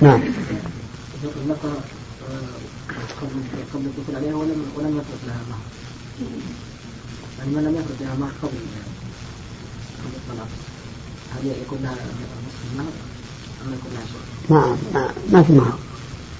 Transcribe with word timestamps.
نعم. 0.00 0.20
ذكر 1.48 1.72
قبل 3.74 3.86
الدخول 3.86 4.16
عليها 4.16 4.34
ولم 4.34 4.64
ولم 4.76 4.96
يفرض 4.96 5.20
لها 5.26 5.40
مهر 5.50 5.58
يعني 7.38 7.50
من 7.50 7.64
لم 7.64 7.74
يفرض 7.74 7.96
لها 8.00 8.14
مهر 8.20 8.32
قبل 8.42 8.50
قبل 10.04 10.16
الطلاق 10.16 10.48
هل 11.34 11.46
يكون 11.66 11.78
لها 11.82 11.92
نصف 11.92 12.72
المهر 12.72 12.92
أم 13.66 13.74
يكون 13.74 13.90
لها 13.94 14.06
شيء؟ 14.06 14.20
ما 14.50 14.76
ما 15.32 15.42
في 15.42 15.52
مهر. 15.52 15.78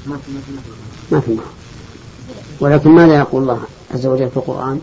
ما 0.07 0.13
ما 0.13 0.21
في 0.21 0.33
مهر. 0.33 0.77
ما 1.13 1.21
في 1.21 1.31
مهر 1.31 1.47
ولكن 2.61 2.91
ماذا 2.91 3.17
يقول 3.17 3.43
الله 3.43 3.61
عز 3.95 4.07
وجل 4.07 4.31
في 4.31 4.37
القرآن؟ 4.37 4.81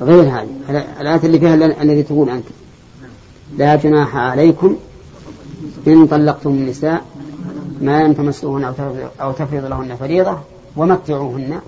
غير 0.00 0.22
هذه. 0.22 0.48
الآية 1.00 1.20
اللي 1.24 1.38
فيها 1.38 1.82
الذي 1.82 2.02
تقول 2.02 2.30
أنت. 2.30 2.46
لا 3.58 3.76
جناح 3.76 4.16
عليكم 4.16 4.76
إن 5.86 6.06
طلقتم 6.06 6.50
النساء 6.50 7.04
ما 7.80 8.02
لم 8.02 8.12
تمسوهن 8.12 8.74
أو 9.20 9.32
تفرض 9.32 9.64
لهن 9.64 9.96
فريضة 9.96 10.40
ومتعوهن. 10.76 11.60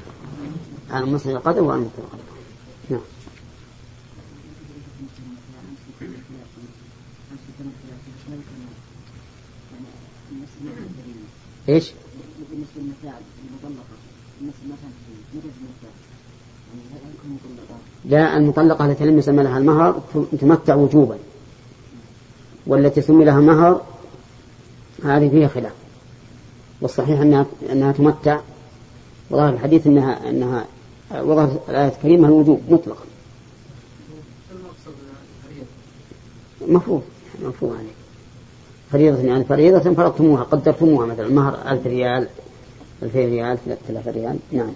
على 0.91 1.05
المسلم 1.05 1.37
القدر 1.37 1.63
وعن 1.63 1.79
المسلم 1.79 2.05
القدر. 2.05 2.23
نعم. 2.91 3.01
إيش؟ 11.69 11.93
لا 18.05 18.37
المطلقة 18.37 18.87
التي 18.87 19.05
لم 19.05 19.19
يسمى 19.19 19.43
لها 19.43 19.59
المهر 19.59 20.03
تمتع 20.41 20.75
وجوبا. 20.75 21.19
والتي 22.67 23.03
سمي 23.03 23.25
لها 23.25 23.41
مهر 23.41 23.83
هذه 25.05 25.29
فيها 25.29 25.49
خلاف. 25.49 25.73
والصحيح 26.81 27.21
أنها, 27.21 27.47
أنها 27.73 27.93
تمتع. 27.93 28.41
وظاهر 29.31 29.55
الحديث 29.55 29.87
أنها 29.87 30.31
أنها 30.31 30.67
وظهر 31.15 31.59
الآية 31.69 31.89
الكريمة 31.89 32.29
الوجوب 32.29 32.61
مطلقا. 32.71 33.05
مفروض. 36.69 37.03
مفروض 37.45 37.73
عليه 37.73 37.89
فريضة 38.93 39.19
يعني 39.19 39.45
فريضة 39.45 39.95
فرضتموها 39.95 40.43
قدرتموها 40.43 41.07
مثلا. 41.07 41.27
المهر 41.27 41.59
ألف 41.71 41.87
ريال 41.87 42.29
ألفين 43.03 43.29
ريال 43.29 43.59
ثلاثة 43.89 44.11
ريال. 44.11 44.39
نعم. 44.53 44.73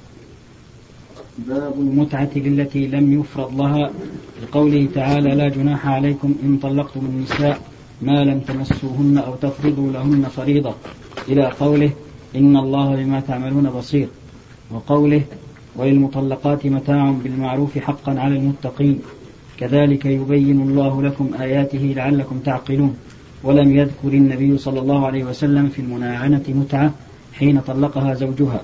باب 1.38 1.74
المتعة 1.74 2.30
للتي 2.36 2.86
لم 2.86 3.20
يفرض 3.20 3.60
لها. 3.60 3.90
لقوله 4.42 4.88
تعالى 4.94 5.34
لا 5.34 5.48
جناح 5.48 5.86
عليكم 5.86 6.34
إن 6.42 6.58
طلقتم 6.62 7.00
النساء 7.00 7.60
ما 8.02 8.24
لم 8.24 8.40
تمسوهن 8.40 9.18
أو 9.18 9.34
تفرضوا 9.34 9.92
لهن 9.92 10.28
فريضة. 10.28 10.74
إلى 11.28 11.46
قوله 11.60 11.90
إن 12.36 12.56
الله 12.56 12.96
بما 12.96 13.20
تعملون 13.20 13.70
بصير 13.70 14.08
وقوله 14.70 15.22
وللمطلقات 15.76 16.66
متاع 16.66 17.10
بالمعروف 17.10 17.78
حقا 17.78 18.20
على 18.20 18.36
المتقين 18.36 18.98
كذلك 19.58 20.06
يبين 20.06 20.60
الله 20.62 21.02
لكم 21.02 21.30
آياته 21.40 21.92
لعلكم 21.96 22.38
تعقلون 22.38 22.96
ولم 23.44 23.76
يذكر 23.76 24.08
النبي 24.08 24.58
صلى 24.58 24.80
الله 24.80 25.06
عليه 25.06 25.24
وسلم 25.24 25.68
في 25.68 25.78
المناعنة 25.78 26.42
متعة 26.48 26.92
حين 27.32 27.60
طلقها 27.60 28.14
زوجها. 28.14 28.60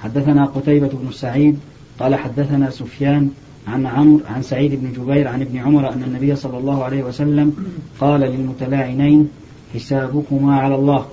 حدثنا 0.00 0.44
قتيبة 0.44 0.88
بن 0.88 1.12
سعيد 1.12 1.58
قال 2.00 2.14
حدثنا 2.14 2.70
سفيان 2.70 3.30
عن 3.68 3.86
عمرو 3.86 4.20
عن 4.34 4.42
سعيد 4.42 4.74
بن 4.74 4.92
جبير 4.92 5.28
عن 5.28 5.40
ابن 5.42 5.58
عمر 5.58 5.92
أن 5.92 6.02
النبي 6.02 6.36
صلى 6.36 6.58
الله 6.58 6.84
عليه 6.84 7.02
وسلم 7.02 7.56
قال 8.00 8.20
للمتلاعنين 8.20 9.28
حسابكما 9.74 10.56
على 10.56 10.74
الله. 10.74 11.06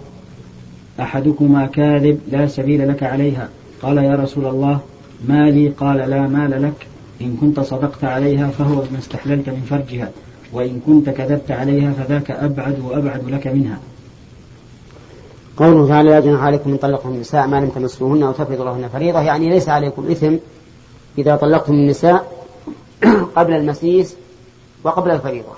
أحدكما 0.99 1.65
كاذب 1.65 2.19
لا 2.31 2.47
سبيل 2.47 2.89
لك 2.89 3.03
عليها. 3.03 3.49
قال 3.81 3.97
يا 3.97 4.15
رسول 4.15 4.45
الله 4.45 4.79
ما 5.27 5.49
لي؟ 5.49 5.69
قال 5.69 5.97
لا 5.97 6.27
مال 6.27 6.63
لك. 6.63 6.87
إن 7.21 7.37
كنت 7.41 7.59
صدقت 7.59 8.03
عليها 8.03 8.47
فهو 8.47 8.75
ما 8.75 8.97
استحللت 8.97 9.49
من 9.49 9.65
فرجها. 9.69 10.11
وإن 10.53 10.79
كنت 10.85 11.09
كذبت 11.09 11.51
عليها 11.51 11.91
فذاك 11.91 12.31
أبعد 12.31 12.79
وأبعد 12.79 13.29
لك 13.29 13.47
منها. 13.47 13.79
قوله 15.57 15.87
تعالى 15.87 16.09
لا 16.09 16.19
جناح 16.19 16.43
عليكم 16.43 16.69
من 16.69 16.77
طلقتم 16.77 17.09
النساء 17.09 17.47
ما 17.47 17.59
لم 17.59 17.69
تمسوهن 17.69 18.23
أو 18.23 18.31
تفرضوا 18.31 18.65
لهن 18.65 18.87
فريضة. 18.93 19.21
يعني 19.21 19.49
ليس 19.49 19.69
عليكم 19.69 20.11
إثم 20.11 20.35
إذا 21.17 21.35
طلقتم 21.35 21.73
النساء 21.73 22.45
قبل 23.35 23.53
المسيس 23.53 24.15
وقبل 24.83 25.11
الفريضة. 25.11 25.53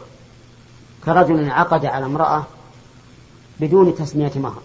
كرجل 1.06 1.50
عقد 1.50 1.86
على 1.86 2.06
امرأة 2.06 2.44
بدون 3.60 3.96
تسمية 3.96 4.32
مهر. 4.36 4.62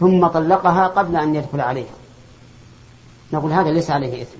ثم 0.00 0.26
طلقها 0.26 0.86
قبل 0.86 1.16
أن 1.16 1.34
يدخل 1.34 1.60
عليها. 1.60 1.94
نقول 3.32 3.52
هذا 3.52 3.70
ليس 3.70 3.90
عليه 3.90 4.22
إثم. 4.22 4.38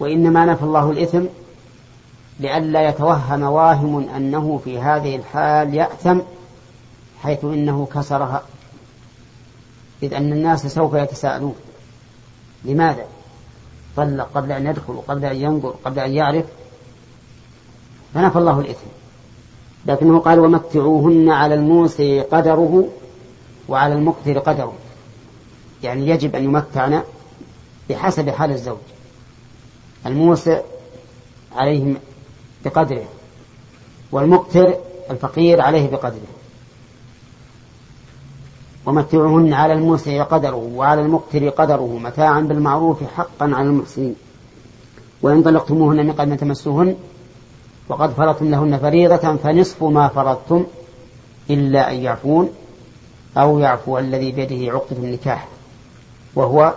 وإنما 0.00 0.46
نفى 0.46 0.62
الله 0.62 0.90
الإثم 0.90 1.24
لئلا 2.40 2.88
يتوهم 2.88 3.42
واهم 3.42 4.08
أنه 4.08 4.60
في 4.64 4.78
هذه 4.78 5.16
الحال 5.16 5.74
يأثم 5.74 6.18
حيث 7.22 7.44
إنه 7.44 7.88
كسرها. 7.94 8.42
إذ 10.02 10.14
أن 10.14 10.32
الناس 10.32 10.66
سوف 10.66 10.94
يتساءلون 10.94 11.54
لماذا؟ 12.64 13.04
طلق 13.96 14.30
قبل 14.34 14.52
أن 14.52 14.66
يدخل 14.66 14.92
وقبل 14.92 15.24
أن 15.24 15.36
ينظر 15.36 15.74
قبل 15.84 15.98
أن 15.98 16.10
يعرف. 16.10 16.44
فنفى 18.14 18.38
الله 18.38 18.60
الإثم. 18.60 18.86
لكنه 19.86 20.18
قال 20.18 20.40
ومتعوهن 20.40 21.30
على 21.30 21.54
الموسع 21.54 22.22
قدره 22.22 22.88
وعلى 23.70 23.94
المقتر 23.94 24.38
قدره. 24.38 24.72
يعني 25.82 26.08
يجب 26.08 26.36
أن 26.36 26.44
يمتعن 26.44 27.02
بحسب 27.90 28.30
حال 28.30 28.50
الزوج 28.50 28.78
الموسع 30.06 30.60
عليه 31.56 31.94
بقدره 32.64 33.04
والمقتر 34.12 34.74
الفقير 35.10 35.60
عليه 35.60 35.90
بقدره. 35.90 36.30
ومتعوهن 38.86 39.52
على 39.52 39.72
الموسع 39.72 40.22
قدره 40.22 40.70
وعلى 40.74 41.00
المقتر 41.00 41.48
قدره 41.48 41.98
متاعا 41.98 42.40
بالمعروف 42.40 43.04
حقا 43.16 43.50
على 43.54 43.68
المحسنين. 43.68 44.14
وإن 45.22 45.42
طلقتموهن 45.42 46.06
من 46.06 46.12
قبل 46.12 46.36
تمسوهن 46.36 46.96
وقد 47.88 48.10
فرضتم 48.10 48.50
لهن 48.50 48.78
فريضة 48.78 49.36
فنصف 49.36 49.82
ما 49.84 50.08
فرضتم 50.08 50.66
إلا 51.50 51.90
أن 51.90 51.96
يعفون. 51.96 52.50
أو 53.36 53.58
يعفو 53.58 53.98
الذي 53.98 54.32
بيده 54.32 54.72
عقدة 54.72 54.96
النكاح 54.96 55.48
وهو 56.34 56.74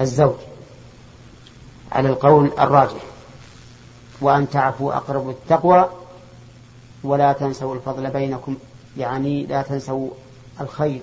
الزوج 0.00 0.34
على 1.92 2.08
القول 2.08 2.50
الراجح. 2.58 3.02
وأن 4.20 4.50
تعفوا 4.50 4.96
أقرب 4.96 5.30
التقوى 5.30 5.88
ولا 7.04 7.32
تنسوا 7.32 7.74
الفضل 7.74 8.10
بينكم 8.10 8.56
يعني 8.96 9.46
لا 9.46 9.62
تنسوا 9.62 10.10
الخير 10.60 11.00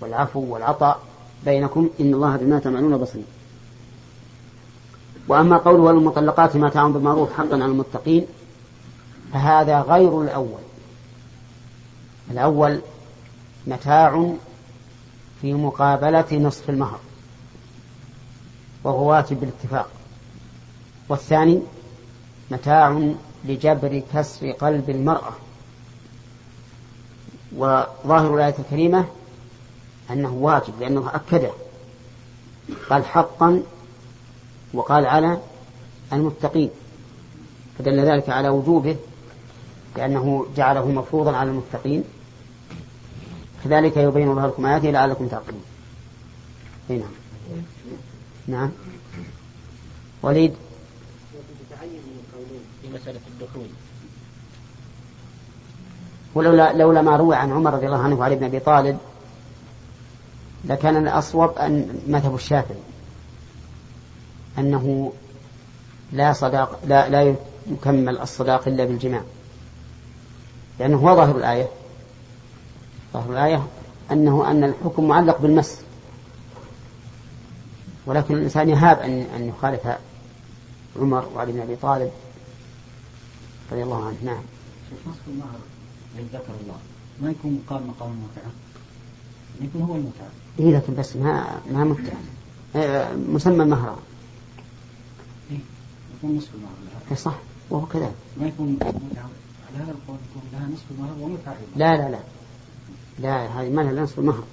والعفو 0.00 0.54
والعطاء 0.54 1.00
بينكم 1.44 1.90
إن 2.00 2.14
الله 2.14 2.36
بما 2.36 2.58
تعملون 2.58 2.96
بصير. 2.96 3.22
وأما 5.28 5.56
قول 5.56 5.80
والمطلقات 5.80 6.56
متاع 6.56 6.88
بالمعروف 6.88 7.32
حقا 7.32 7.54
على 7.54 7.64
المتقين 7.64 8.26
فهذا 9.32 9.80
غير 9.80 10.22
الأول. 10.22 10.60
الأول 12.30 12.80
متاع 13.66 14.32
في 15.40 15.54
مقابلة 15.54 16.26
نصف 16.32 16.70
المهر 16.70 17.00
وهو 18.84 19.10
واجب 19.10 19.40
بالاتفاق. 19.40 19.88
والثاني 21.08 21.60
متاع 22.50 23.12
لجبر 23.44 24.02
كسر 24.14 24.50
قلب 24.50 24.90
المرأة. 24.90 25.32
وظاهر 27.56 28.34
الآية 28.34 28.54
الكريمة 28.58 29.04
أنه 30.10 30.32
واجب 30.32 30.80
لأنه 30.80 31.10
أكده 31.14 31.50
قال 32.90 33.04
حقا 33.04 33.62
وقال 34.74 35.06
على 35.06 35.38
المتقين 36.12 36.70
فدل 37.78 38.00
ذلك 38.00 38.28
على 38.28 38.48
وجوبه 38.48 38.96
لأنه 39.96 40.46
جعله 40.56 40.88
مفروضا 40.88 41.36
على 41.36 41.50
المتقين. 41.50 42.04
كذلك 43.64 43.96
يبين 43.96 44.30
الله 44.30 44.46
لكم 44.46 44.66
آياته 44.66 44.90
لعلكم 44.90 45.26
تعقلون. 45.28 45.64
إي 46.90 46.98
نعم. 46.98 47.10
نعم. 48.46 48.70
وليد. 50.22 50.54
في 52.82 52.88
مسألة 52.88 53.20
الدخول. 53.28 53.66
ولولا 56.34 56.72
لولا 56.72 57.02
ما 57.02 57.16
روي 57.16 57.36
عن 57.36 57.52
عمر 57.52 57.74
رضي 57.74 57.86
الله 57.86 58.02
عنه 58.02 58.14
وعلي 58.14 58.36
بن 58.36 58.44
أبي 58.44 58.60
طالب 58.60 58.98
لكان 60.64 60.96
الأصوب 60.96 61.58
أن 61.58 62.00
مذهب 62.06 62.34
الشافعي. 62.34 62.78
أنه 64.58 65.12
لا 66.12 66.32
صداق 66.32 66.80
لا 66.86 67.08
لا 67.08 67.34
يكمل 67.66 68.18
الصداق 68.18 68.68
إلا 68.68 68.84
بالجماع. 68.84 69.22
لأنه 70.78 70.96
هو 70.96 71.16
ظاهر 71.16 71.36
الآية. 71.36 71.68
ظاهر 73.12 73.32
الآية 73.32 73.66
أنه 74.12 74.50
أن 74.50 74.64
الحكم 74.64 75.08
معلق 75.08 75.40
بالمس. 75.40 75.80
ولكن 78.06 78.34
الإنسان 78.34 78.68
يهاب 78.68 78.98
أن 78.98 79.20
أن 79.20 79.48
يخالف 79.48 79.88
عمر 81.00 81.28
وعلي 81.34 81.52
بن 81.52 81.60
أبي 81.60 81.76
طالب 81.76 82.10
رضي 83.72 83.82
الله 83.82 84.06
عنه. 84.06 84.16
نعم. 84.24 84.42
نصف 85.06 85.28
المهر 85.28 85.58
ذكر 86.32 86.54
الله. 86.62 86.76
ما 87.22 87.30
يكون 87.30 87.62
مقام 87.66 87.86
مقام 87.88 88.10
المتعة 88.10 88.52
يكون 89.60 89.82
هو 89.82 89.94
المتعة. 89.94 90.30
إيه 90.58 90.76
لكن 90.76 90.94
بس 90.94 91.16
ما 91.16 91.60
ما 91.70 91.84
متعة. 91.84 92.16
آه، 92.76 93.14
مسمى 93.14 93.64
مهرا 93.64 93.98
إيه 95.50 95.58
يكون 96.18 96.36
نصف 96.36 96.54
المهر 96.54 96.72
إيه 97.10 97.16
صح. 97.16 97.34
وهو 97.70 97.86
كذلك 97.86 98.12
ما 98.40 98.46
يكون 98.46 98.72
متعة؟ 98.72 98.88
على 98.88 99.84
هذا 99.84 99.90
القول 99.90 100.16
يكون 100.30 100.42
لها 100.52 100.68
نصف 100.68 100.84
المهر 100.90 101.14
ومتعة 101.20 101.56
لا 101.76 101.96
لا 101.96 102.10
لا. 102.10 102.18
لا 103.18 103.46
هذه 103.46 103.70
ما 103.70 103.82
لها 103.82 104.02
نصف 104.02 104.18
المهر. 104.18 104.44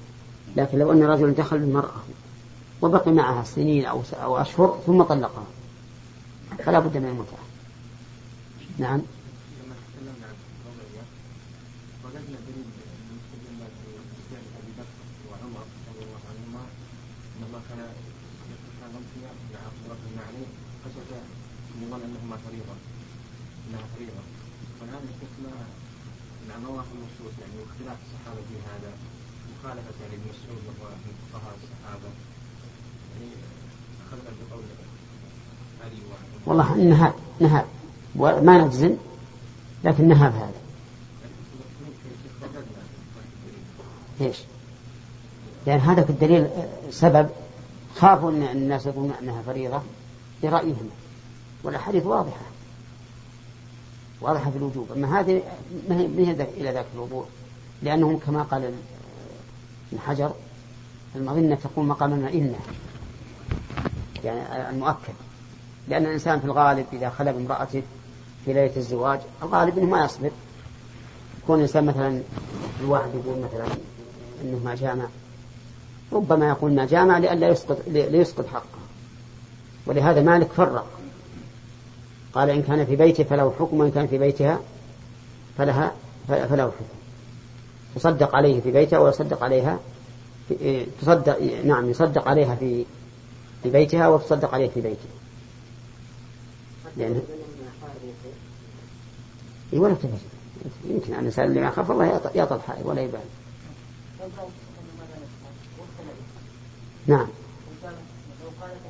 لكن 0.56 0.79
لو 0.79 0.91
أن 0.91 1.03
رجل 1.03 1.33
دخل 1.33 1.59
بمرأة 1.59 2.01
وبقي 2.81 3.11
معها 3.11 3.44
سنين 3.44 3.85
أو 3.85 4.01
أو 4.13 4.38
أشهر 4.38 4.79
ثم 4.85 5.03
طلقها 5.03 5.45
فلا 6.65 6.79
بد 6.79 6.97
من 6.97 7.06
المتعة. 7.06 7.39
نعم. 8.77 9.01
دليل 25.39 25.88
شفنا 26.39 26.57
مع 26.57 26.69
مواقف 26.69 26.88
النصوص 26.94 27.33
يعني 27.41 27.53
واختلاف 27.62 27.97
الصحابة 28.06 28.41
في 28.41 28.56
هذا. 28.69 28.91
مخالفة 29.59 29.94
يعني 30.01 30.15
ابن 30.15 30.24
مسعود 30.30 30.62
من 30.68 31.13
فقهاء 31.33 31.56
الصحابة. 31.63 32.09
يعني 33.13 33.31
أخذنا 34.07 34.31
بقول 34.50 34.63
علي 35.83 35.97
والله 36.45 36.75
نهى 36.75 37.13
نهى 37.39 37.65
وما 38.15 38.57
نجزم 38.65 38.95
لكن 39.83 40.07
نهى 40.07 40.30
بهذا 40.30 40.62
ليش؟ 44.19 44.38
لأن 45.68 45.80
هذا 45.80 46.03
في 46.03 46.09
الدليل 46.09 46.44
آه، 46.44 46.92
سبب. 46.92 47.30
خافوا 47.95 48.31
أن 48.31 48.44
الناس 48.44 48.85
يقولون 48.85 49.12
أنها 49.21 49.42
فريضة 49.42 49.81
لرأيهم. 50.44 50.89
والأحاديث 51.63 52.06
واضحة. 52.06 52.49
واضحة 54.21 54.51
في 54.51 54.57
الوجوب. 54.57 54.92
أما 54.92 55.19
هذه 55.19 55.42
ما 55.89 55.98
هي 55.98 56.31
إلى 56.57 56.71
ذاك 56.71 56.86
الوضوح 56.95 57.25
لأنهم 57.83 58.18
كما 58.18 58.44
قال 58.44 58.66
ال- 58.66 58.74
ابن 59.92 60.01
حجر 60.01 60.31
المظنة 61.16 61.56
تقوم 61.56 61.88
مقام 61.88 62.13
المئنة 62.13 62.60
يعني 64.24 64.69
المؤكد. 64.69 65.13
لأن 65.88 66.06
الإنسان 66.06 66.39
في 66.39 66.45
الغالب 66.45 66.86
إذا 66.94 67.10
خلى 67.10 67.33
بامرأته 67.33 67.83
في 68.45 68.54
ليلة 68.54 68.77
الزواج 68.77 69.19
الغالب 69.44 69.77
أنه 69.77 69.86
ما 69.88 70.06
يصبر. 70.06 70.31
يكون 71.44 71.56
الإنسان 71.56 71.86
مثلا 71.86 72.21
الواحد 72.81 73.10
يقول 73.16 73.39
مثلا 73.39 73.66
أنه 74.44 74.60
ما 74.66 74.75
جامع. 74.75 75.06
ربما 76.13 76.48
يقول 76.50 76.74
ما 76.74 76.86
جامع 76.86 77.18
لئلا 77.18 77.48
يسقط 77.48 77.77
ليسقط 77.88 78.48
حقه. 78.48 78.80
ولهذا 79.86 80.21
مالك 80.21 80.48
فرق. 80.48 80.86
قال 82.34 82.50
إن 82.50 82.62
كان 82.62 82.86
في 82.86 82.96
بيته 82.96 83.24
فله 83.24 83.54
حكم 83.60 83.80
وإن 83.80 83.92
كان 83.92 84.08
في 84.08 84.18
بيتها 84.18 84.60
فلها 85.58 85.94
فله 86.28 86.64
حكم. 86.64 86.86
تصدق 87.96 88.36
عليه 88.36 88.62
في 88.62 88.72
بيته 88.72 89.00
ويصدق 89.00 89.44
عليها 89.44 89.80
في 90.48 90.54
إيه، 90.54 90.86
تصدق 91.02 91.42
نعم 91.66 91.90
يصدق 91.90 92.28
عليها 92.28 92.56
في 92.56 92.86
في 93.64 93.70
بيتها 93.70 94.08
وتصدق 94.08 94.54
عليه 94.54 94.70
في 94.70 94.81
بيته. 94.81 95.10
لأن 96.98 97.22
إيه 99.74 99.80
ولا 99.80 99.94
تفهم 99.94 100.20
يمكن 100.86 101.14
أن 101.14 101.20
الإنسان 101.20 101.46
اللي 101.46 101.62
يخاف 101.62 101.92
الله 101.92 102.22
يعطى 102.36 102.56
الحائط 102.56 102.86
ولا 102.86 103.02
يبالي 103.02 103.24
نعم. 107.08 107.28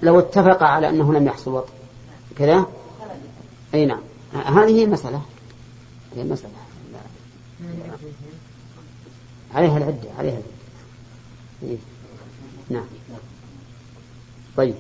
لو 0.03 0.19
اتفق 0.19 0.63
على 0.63 0.89
أنه 0.89 1.13
لم 1.13 1.27
يحصل 1.27 1.51
وطء 1.51 1.73
كذا؟ 2.37 2.65
أي 3.73 3.85
نعم 3.85 3.99
هذه 4.33 4.69
هي 4.69 4.83
المسألة 4.83 5.21
هي 6.15 6.21
المسألة 6.21 6.51
لا. 6.93 6.99
عليها 9.55 9.77
العدة 9.77 10.09
عليها 10.17 10.31
العدة 10.31 10.43
إيه. 11.63 11.77
نعم 12.69 12.85
طيب 14.57 14.75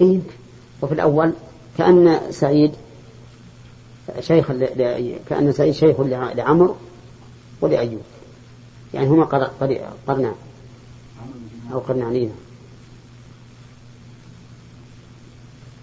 إيه. 0.00 0.20
وفي 0.82 0.94
الأول 0.94 1.32
كأن 1.78 2.20
سعيد 2.30 2.72
شيخ 4.20 4.52
كأن 5.28 5.52
سعيد 5.52 5.72
شيخ 5.74 6.00
لع- 6.00 6.32
لعمر 6.32 6.76
ولأيوب 7.60 8.02
يعني. 8.94 9.06
هما 9.08 9.24
قر- 9.24 9.50
قر- 9.60 9.80
قرنان 10.06 10.34
أو 11.72 11.78
قرنانين 11.78 12.30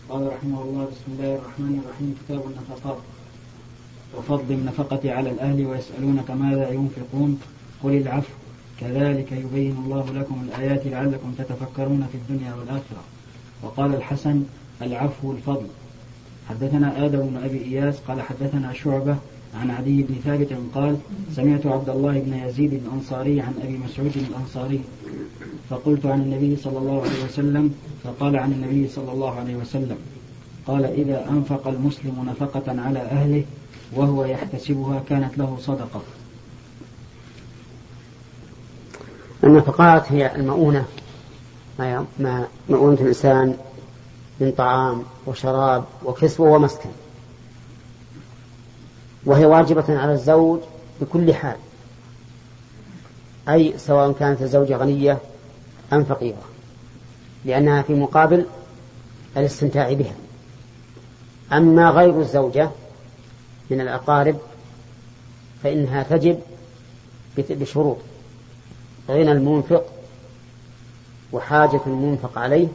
قال 0.10 0.28
رحمه 0.28 0.62
الله 0.62 0.84
بسم 0.86 1.08
الله 1.08 1.36
الرحمن 1.36 1.82
الرحيم 1.86 2.16
كتاب 2.26 2.42
النفقات. 2.46 2.98
وفضل 4.18 4.54
النفقة 4.54 5.12
على 5.12 5.32
الأهل 5.32 5.66
ويسألونك 5.66 6.32
ماذا 6.32 6.70
ينفقون؟ 6.70 7.40
قل 7.84 7.92
العفو. 7.98 8.34
كذلك 8.80 9.32
يبين 9.32 9.76
الله 9.86 10.06
لكم 10.14 10.48
الآيات 10.48 10.88
لعلكم 10.88 11.34
تتفكرون 11.38 12.08
في 12.12 12.18
الدنيا 12.18 12.54
والآخرة. 12.56 13.04
وقال 13.64 13.96
الحسن 13.96 14.44
العفو 14.82 15.32
الفضل 15.32 15.68
حدثنا 16.50 17.06
آدم 17.06 17.20
بن 17.20 17.38
أبي 17.44 17.64
إياس 17.64 17.96
قال 18.08 18.22
حدثنا 18.22 18.74
شعبة 18.74 19.16
عن 19.56 19.72
عدي 19.72 20.04
بن 20.04 20.16
ثابت 20.24 20.58
قال 20.76 20.98
سمعت 21.36 21.66
عبد 21.66 21.90
الله 21.90 22.20
بن 22.20 22.34
يزيد 22.34 22.74
الأنصاري 22.74 23.42
عن 23.42 23.54
أبي 23.64 23.78
مسعود 23.78 24.12
الأنصاري. 24.16 24.82
فقلت 25.70 26.06
عن 26.06 26.22
النبي 26.22 26.56
صلى 26.56 26.78
الله 26.78 27.02
عليه 27.02 27.24
وسلم 27.26 27.74
فقال 28.04 28.36
عن 28.38 28.52
النبي 28.52 28.88
صلى 28.88 29.12
الله 29.12 29.40
عليه 29.40 29.56
وسلم 29.56 29.98
قال 30.68 30.86
إذا 30.86 31.30
أنفق 31.30 31.68
المسلم 31.68 32.26
نفقة 32.30 32.82
على 32.82 33.00
أهله 33.00 33.44
وهو 33.96 34.26
يحتسبها 34.26 35.04
كانت 35.10 35.38
له 35.38 35.58
صدقة. 35.62 36.02
النفقات 39.44 40.12
هي 40.12 40.36
المؤونة 40.36 40.86
ما 41.80 42.48
مؤونة 42.70 43.02
الإنسان 43.02 43.58
من 44.40 44.52
طعام 44.52 45.04
وشراب 45.28 45.84
وكسوة 46.06 46.50
ومسكن. 46.50 46.90
وهي 49.26 49.46
واجبة 49.46 50.00
على 50.00 50.14
الزوج 50.14 50.60
بكل 51.02 51.34
حال. 51.34 51.58
أي 53.50 53.74
سواء 53.78 54.12
كانت 54.12 54.42
الزوجة 54.42 54.78
غنية 54.78 55.18
أم 55.94 56.04
فقيرة. 56.04 56.44
لأنها 57.46 57.82
في 57.82 57.94
مقابل 57.94 58.46
الاستمتاع 59.38 59.94
بها. 59.94 60.16
أما 61.54 61.90
غير 61.90 62.20
الزوجة 62.20 62.70
من 63.70 63.82
الأقارب 63.82 64.38
فإنها 65.64 66.04
تجب 66.04 66.40
بشروط. 67.38 67.98
غنى 69.10 69.32
المنفق 69.32 69.86
وحاجة 71.32 71.82
المنفق 71.88 72.38
عليه 72.38 72.68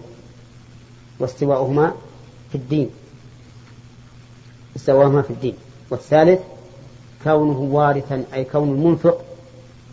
واستواؤهما 1.19 1.95
في 2.53 2.55
الدين. 2.55 2.91
استواؤهما 4.77 5.23
في 5.23 5.31
الدين. 5.31 5.55
والثالث 5.91 6.41
كونه 7.25 7.59
وارثا 7.59 8.25
أي 8.35 8.45
كون 8.45 8.69
المنفق 8.71 9.19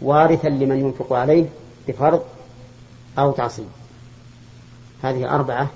وارثا 0.02 0.48
لمن 0.48 0.80
ينفق 0.80 1.14
عليه 1.14 1.46
بفرض 1.88 2.22
أو 3.20 3.32
تعصيب 3.32 3.66
هذه 5.04 5.36
أربعة 5.36 5.70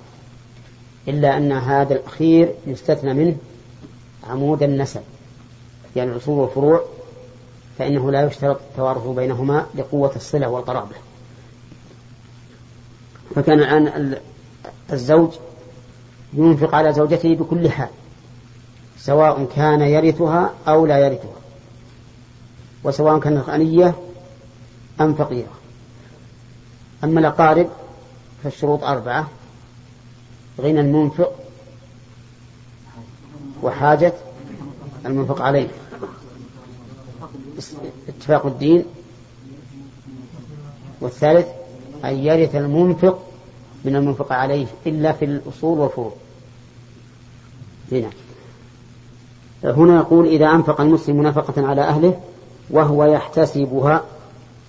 إلا 1.08 1.36
أن 1.36 1.52
هذا 1.52 1.94
الأخير 1.94 2.54
يستثنى 2.66 3.14
منه 3.14 3.36
عمود 4.30 4.62
النسب 4.62 5.00
يعني 5.96 6.10
الأصول 6.10 6.38
والفروع 6.38 6.82
فإنه 7.78 8.10
لا 8.10 8.26
يشترط 8.26 8.60
التوارث 8.70 9.06
بينهما 9.06 9.66
لقوة 9.74 10.12
الصلة 10.16 10.48
والقرابة 10.48 10.94
فكان 13.34 13.58
الآن 13.60 13.86
ال- 13.86 14.20
الزوج 14.92 15.30
ينفق 16.32 16.74
على 16.74 16.92
زوجته 16.92 17.34
بكل 17.34 17.70
حال. 17.70 17.88
سواء 19.00 19.44
كان 19.56 19.80
يرثها 19.80 20.54
أو 20.68 20.86
لا 20.86 20.98
يرثها. 20.98 21.38
وسواء 22.84 23.18
كانت 23.18 23.48
غنية 23.48 23.94
أم 25.00 25.14
فقيرة. 25.14 25.52
أما 27.04 27.20
الأقارب 27.20 27.68
فالشروط 28.44 28.84
أربعة 28.84 29.28
غنى 30.60 30.80
المنفق 30.80 31.32
وحاجة 33.62 34.12
المنفق 35.06 35.42
عليه. 35.42 35.68
اتفاق 38.08 38.46
الدين. 38.46 38.84
والثالث 41.00 41.46
أن 42.04 42.16
يرث 42.16 42.54
المنفق 42.54 43.24
من 43.84 43.96
المنفق 43.96 44.32
عليه 44.32 44.66
إلا 44.86 45.12
في 45.12 45.24
الأصول 45.24 45.78
والفروع. 45.78 46.12
هنا. 47.92 48.10
هنا 49.64 49.96
يقول 49.96 50.26
إذا 50.26 50.46
أنفق 50.46 50.80
المسلم 50.80 51.22
نفقة 51.22 51.66
على 51.66 51.82
أهله 51.82 52.20
وهو 52.70 53.04
يحتسبها 53.04 54.04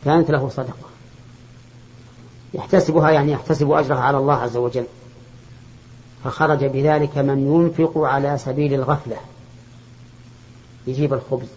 كانت 0.06 0.32
له 0.32 0.50
صدقة. 0.50 0.90
يحتسبها 2.54 3.10
يعني 3.10 3.32
يحتسب 3.32 3.72
أجرها 3.72 4.00
على 4.00 4.18
الله 4.18 4.34
عز 4.34 4.58
وجل. 4.58 4.86
فخرج 6.24 6.66
بذلك 6.66 7.18
من 7.18 7.54
ينفق 7.56 7.98
على 7.98 8.38
سبيل 8.38 8.74
الغفلة. 8.74 9.18
يجيب 10.88 11.14
الخبز 11.14 11.48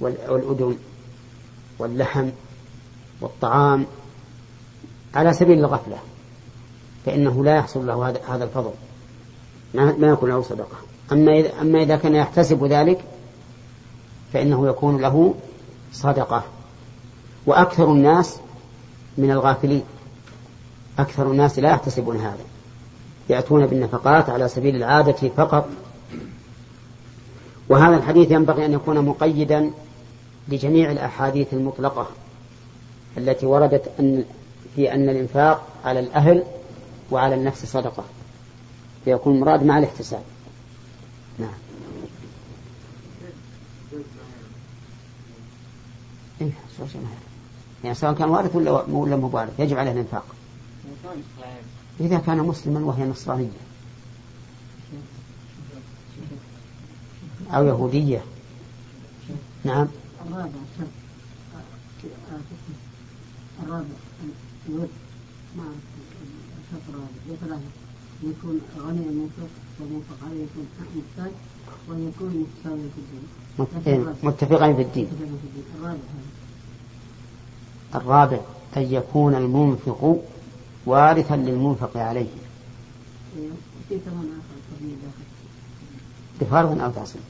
والأدم 0.00 0.74
واللحم 1.78 2.28
والطعام 3.20 3.86
على 5.14 5.32
سبيل 5.32 5.58
الغفلة. 5.58 5.98
فإنه 7.06 7.44
لا 7.44 7.56
يحصل 7.56 7.86
له 7.86 8.08
هذا 8.28 8.44
الفضل. 8.44 8.72
ما 9.74 10.08
يكون 10.08 10.30
له 10.30 10.42
صدقة. 10.42 10.76
أما 11.12 11.44
أما 11.60 11.82
إذا 11.82 11.96
كان 11.96 12.14
يحتسب 12.14 12.64
ذلك 12.64 13.04
فإنه 14.32 14.68
يكون 14.68 15.00
له 15.00 15.34
صدقة. 15.92 16.42
وأكثر 17.46 17.92
الناس 17.92 18.36
من 19.18 19.30
الغافلين. 19.30 19.82
أكثر 20.98 21.30
الناس 21.30 21.58
لا 21.58 21.70
يحتسبون 21.70 22.16
هذا. 22.16 22.44
يأتون 23.28 23.66
بالنفقات 23.66 24.30
على 24.30 24.48
سبيل 24.48 24.76
العادة 24.76 25.28
فقط. 25.28 25.68
وهذا 27.68 27.96
الحديث 27.96 28.30
ينبغي 28.30 28.66
أن 28.66 28.72
يكون 28.72 29.04
مقيدا 29.04 29.70
لجميع 30.48 30.90
الأحاديث 30.90 31.54
المطلقة 31.54 32.06
التي 33.18 33.46
وردت 33.46 33.90
أن 34.00 34.24
في 34.76 34.94
أن 34.94 35.08
الإنفاق 35.08 35.62
على 35.84 36.00
الأهل 36.00 36.44
وعلى 37.10 37.34
النفس 37.34 37.66
صدقة. 37.66 38.04
فيكون 39.04 39.40
مراد 39.40 39.64
مع 39.64 39.78
الاحتساب. 39.78 40.22
نعم. 41.40 41.50
إيه 46.40 46.52
يعني 47.84 47.94
سواء 47.94 48.12
كان 48.12 48.28
وارث 48.28 48.56
ولا 48.56 48.70
ولا 48.70 49.16
مو 49.16 49.30
وارث 49.32 49.60
يجب 49.60 49.78
عليه 49.78 49.92
الإنفاق. 49.92 50.24
إذا 52.00 52.18
كان 52.18 52.38
مسلما 52.38 52.80
وهي 52.80 53.04
نصرانية. 53.04 53.48
أو 57.50 57.66
يهودية. 57.66 58.24
نعم. 59.64 59.86
الرابع 60.26 60.50
الرابع 63.62 63.84
يكون 68.22 68.60
غني 68.78 69.06
المنفق 69.06 69.48
محتاج 69.80 71.30
يكون 71.88 72.46
في 72.94 73.76
الدين 73.76 74.06
متفقين 74.22 74.76
في 74.76 74.82
الدين. 74.82 75.08
الرابع 77.94 78.40
أن 78.76 78.82
يكون 78.82 79.34
المنفق 79.34 80.22
وارثا 80.86 81.36
للمنفق 81.36 81.96
عليه. 81.96 82.28
بفرض 86.40 86.80
أو 86.80 86.90
تعصيب؟ 86.90 87.20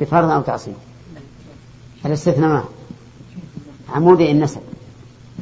بفرض 0.00 0.30
أو 0.30 0.42
تعصيب. 0.42 0.74
الاستثناء 2.06 2.48
ما 2.48 2.64
عمودي 3.88 4.30
النسب. 4.30 4.60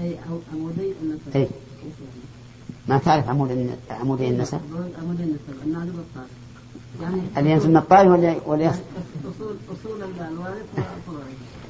أي 0.00 0.16
عمودي 0.52 0.92
النسب. 1.02 1.50
ما 2.88 2.98
تعرف 2.98 3.28
عمود 3.28 3.76
عمودي 3.90 4.28
النسب؟ 4.28 4.60
عمودي 5.02 5.22
النسب 5.22 5.40
النادب 5.64 5.98
الطارئ 5.98 6.28
يعني 7.00 7.20
اللي 7.36 7.50
ينزل 7.50 7.70
من 7.70 7.76
الطائف 7.76 8.08
ولا 8.08 8.36
ولا 8.46 8.68
اصول 8.68 9.56
أصول 9.72 10.02
الوارث 10.02 10.64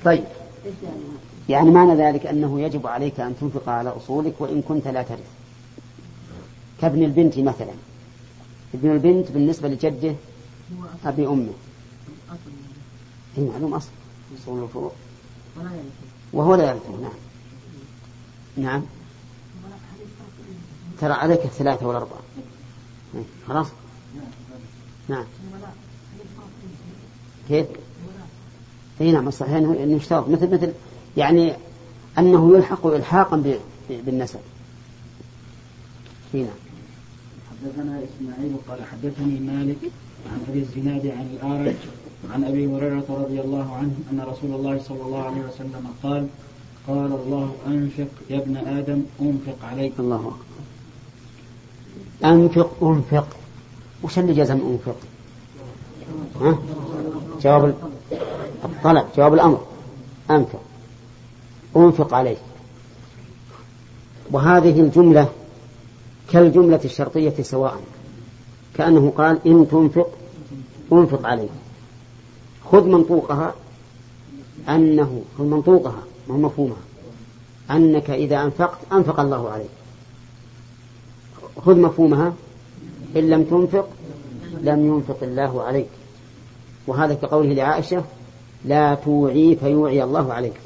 طيب. 0.04 0.24
يعني؟ 0.64 1.00
يعني 1.48 1.70
معنى 1.70 1.94
ذلك 1.94 2.26
أنه 2.26 2.60
يجب 2.60 2.86
عليك 2.86 3.20
أن 3.20 3.34
تنفق 3.40 3.68
على 3.68 3.90
أصولك 3.90 4.34
وإن 4.38 4.62
كنت 4.62 4.88
لا 4.88 5.02
ترث. 5.02 5.30
كابن 6.80 7.02
البنت 7.02 7.38
مثلا. 7.38 7.72
ابن 8.74 8.90
البنت 8.90 9.30
بالنسبة 9.30 9.68
لجده 9.68 10.14
أبي 11.04 11.26
أمه. 11.26 11.52
اي 13.38 13.44
معلوم 13.44 13.74
أصل؟ 13.74 13.90
أصول 14.42 14.62
الفروع. 14.64 14.92
وهو 16.32 16.54
لا 16.54 16.70
يرثه 16.70 16.90
نعم. 16.90 17.12
نعم. 18.56 18.82
ترى 21.02 21.12
عليك 21.12 21.44
الثلاثة 21.44 21.86
والأربعة. 21.86 22.20
خلاص؟ 23.48 23.66
نعم. 25.08 25.24
كيف؟ 27.48 27.66
إي 29.00 29.12
نعم 29.12 29.28
الصحيح 29.28 29.54
انه 29.54 29.96
يشترط. 29.96 30.28
مثل 30.28 30.54
مثل 30.54 30.72
يعني 31.16 31.52
أنه 32.18 32.56
يلحق 32.56 32.86
الحاقا 32.86 33.60
بالنسب. 33.90 34.38
نعم. 36.34 36.46
حدثنا 37.50 38.00
إسماعيل 38.04 38.56
قال 38.68 38.78
حدثني 38.92 39.40
مالك 39.40 39.78
عن 40.32 40.44
أبي 40.48 40.58
الزناد 40.58 41.06
عن 41.06 41.26
الأعرج 41.34 41.76
عن 42.30 42.44
أبي 42.44 42.66
هريرة 42.66 43.06
رضي 43.08 43.40
الله 43.40 43.74
عنه 43.76 43.94
أن 44.12 44.20
رسول 44.20 44.54
الله 44.54 44.82
صلى 44.88 45.02
الله 45.02 45.22
عليه 45.22 45.40
وسلم 45.40 45.86
قال 46.02 46.26
قال 46.88 47.12
الله 47.12 47.56
أنفق 47.66 48.08
يا 48.30 48.38
ابن 48.38 48.56
آدم 48.56 49.02
أنفق 49.20 49.64
عليك. 49.64 49.92
الله 49.98 50.16
أكبر. 50.16 50.51
أنفق 52.24 52.70
أنفق. 52.82 53.26
وش 54.02 54.18
اللي 54.18 54.32
جزم 54.34 54.54
أنفق؟ 54.54 54.96
ها؟ 56.40 56.58
جواب 57.40 57.74
الطلب 58.64 59.06
جواب 59.16 59.34
الأمر. 59.34 59.60
أنفق. 60.30 60.60
أنفق 61.76 62.14
عليه. 62.14 62.36
وهذه 64.30 64.80
الجملة 64.80 65.28
كالجملة 66.30 66.80
الشرطية 66.84 67.42
سواء. 67.42 67.80
كأنه 68.74 69.12
قال 69.16 69.38
إن 69.46 69.68
تنفق 69.68 70.10
أنفق 70.92 71.26
عليه. 71.26 71.48
خذ 72.72 72.84
منطوقها 72.84 73.54
أنه 74.68 75.22
خذ 75.38 75.44
منطوقها 75.44 76.02
ما 76.28 76.36
مفهومها. 76.36 76.82
أنك 77.70 78.10
إذا 78.10 78.42
أنفقت 78.42 78.78
أنفق 78.92 79.20
الله 79.20 79.50
عليك. 79.50 79.81
خذ 81.60 81.80
مفهومها. 81.80 82.32
إن 83.16 83.30
لم 83.30 83.44
تنفق 83.44 83.88
لم 84.60 84.86
ينفق 84.86 85.18
الله 85.22 85.62
عليك. 85.62 85.88
وهذا 86.86 87.14
كقوله 87.14 87.54
لعائشة 87.54 88.04
لا 88.64 88.94
توعي 88.94 89.56
فيوعي 89.56 90.02
الله 90.02 90.32
عليك. 90.32 90.60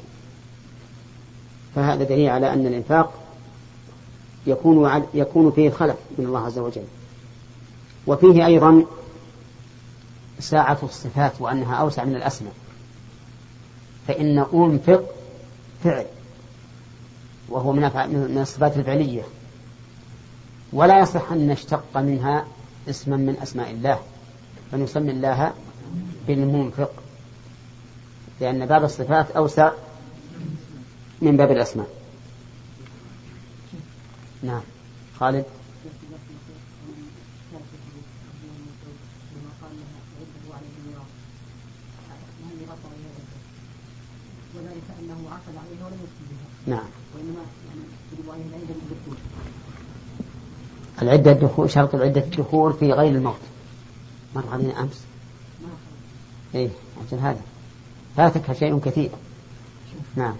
فهذا 1.75 2.03
دليل 2.03 2.29
على 2.29 2.53
أن 2.53 2.67
الإنفاق 2.67 3.13
يكون 4.47 5.03
يكون 5.13 5.51
فيه 5.51 5.69
خلف 5.69 5.95
من 6.17 6.25
الله 6.25 6.39
عز 6.39 6.59
وجل. 6.59 6.85
وفيه 8.07 8.45
أيضا 8.45 8.85
ساعة 10.39 10.79
الصفات 10.83 11.31
وأنها 11.39 11.75
أوسع 11.75 12.03
من 12.03 12.15
الأسماء. 12.15 12.53
فإن 14.07 14.45
أنفق 14.53 15.03
فعل 15.83 16.05
وهو 17.49 17.73
من 17.73 18.37
الصفات 18.41 18.77
الفعلية. 18.77 19.21
ولا 20.73 20.99
يصح 20.99 21.31
أن 21.31 21.47
نشتق 21.47 21.97
منها 21.97 22.47
اسما 22.89 23.17
من 23.17 23.37
أسماء 23.41 23.71
الله 23.71 23.99
فنسمي 24.71 25.11
الله 25.11 25.53
بالمنفق 26.27 26.91
لأن 28.41 28.65
باب 28.65 28.83
الصفات 28.83 29.31
أوسع 29.31 29.71
من 31.21 31.37
باب 31.37 31.51
الأسماء. 31.51 31.87
نعم. 34.43 34.61
خالد؟ 35.19 35.45
وذلك 44.55 44.87
أنه 44.99 45.29
عقد 45.31 45.55
عليها 45.57 45.85
ولم 45.85 45.99
يسلمها 46.07 46.47
نعم. 46.67 46.89
وإنما 47.15 47.41
يعني 48.33 48.55
عليه 48.55 49.36
العدة 51.01 51.31
الدخول 51.31 51.71
شرط 51.71 51.95
العدة 51.95 52.21
الدخول 52.21 52.73
في 52.73 52.91
غير 52.91 53.11
الموت. 53.15 53.39
مر 54.35 54.43
علينا 54.51 54.81
أمس 54.81 55.01
إيه 56.55 56.69
عشان 57.07 57.19
هذا. 57.19 57.41
فاتك 58.17 58.53
شيء 58.53 58.79
كثير. 58.79 59.09
نعم. 60.15 60.35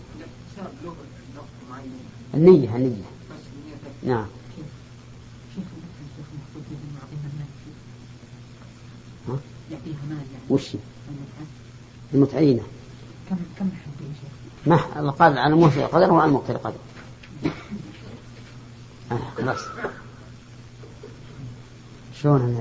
النية 2.33 2.75
النية. 2.75 3.03
نعم. 4.03 4.25
وش 10.49 10.75
المتعينة. 12.13 12.63
كم 13.29 13.35
كم؟ 13.59 13.69
ما 14.67 15.11
قال 15.11 15.37
على 15.37 15.55
موسى 15.55 15.83
قدر 15.83 16.13
وعلى 16.13 16.31
مقتل 16.31 16.57
قدر 16.57 16.77
آه 19.11 19.19
خلاص. 19.37 19.59
شلون 22.21 22.57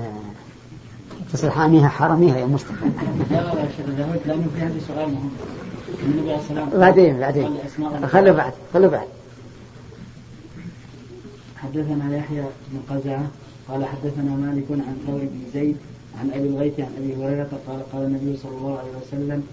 تصير 1.33 1.49
حاميها 1.49 1.87
حرميها 1.87 2.37
يا 2.37 2.45
مصطفى. 2.45 2.85
لا 3.31 3.41
لا 3.41 3.61
يا 3.61 3.69
شيخ 3.77 3.85
قلت 3.85 4.27
لأنه 4.27 4.47
في 4.55 4.61
هذا 4.61 4.79
سؤال 4.87 5.09
مهم. 5.09 5.29
النبي 6.03 6.31
عليه 6.31 6.41
السلام 6.41 6.69
بعدين 6.69 7.19
بعدين. 7.19 7.57
خلوا 8.07 8.33
بعد 8.33 8.53
خلوا 8.73 8.89
بعد. 8.89 9.07
حدثنا 11.57 12.17
يحيى 12.17 12.43
بن 12.71 12.95
قزعة 12.95 13.27
قال 13.69 13.85
حدثنا 13.85 14.31
مالك 14.35 14.65
عن 14.71 14.97
ثور 15.07 15.19
بن 15.19 15.41
زيد 15.53 15.77
عن 16.19 16.31
أبي 16.31 16.47
الغيث 16.47 16.79
عن 16.79 16.91
أبي 16.97 17.15
هريرة 17.15 17.49
قال 17.67 17.91
قال 17.93 18.03
النبي 18.03 18.37
صلى 18.37 18.57
الله 18.57 18.79
عليه 18.79 18.91
وسلم 19.01 19.43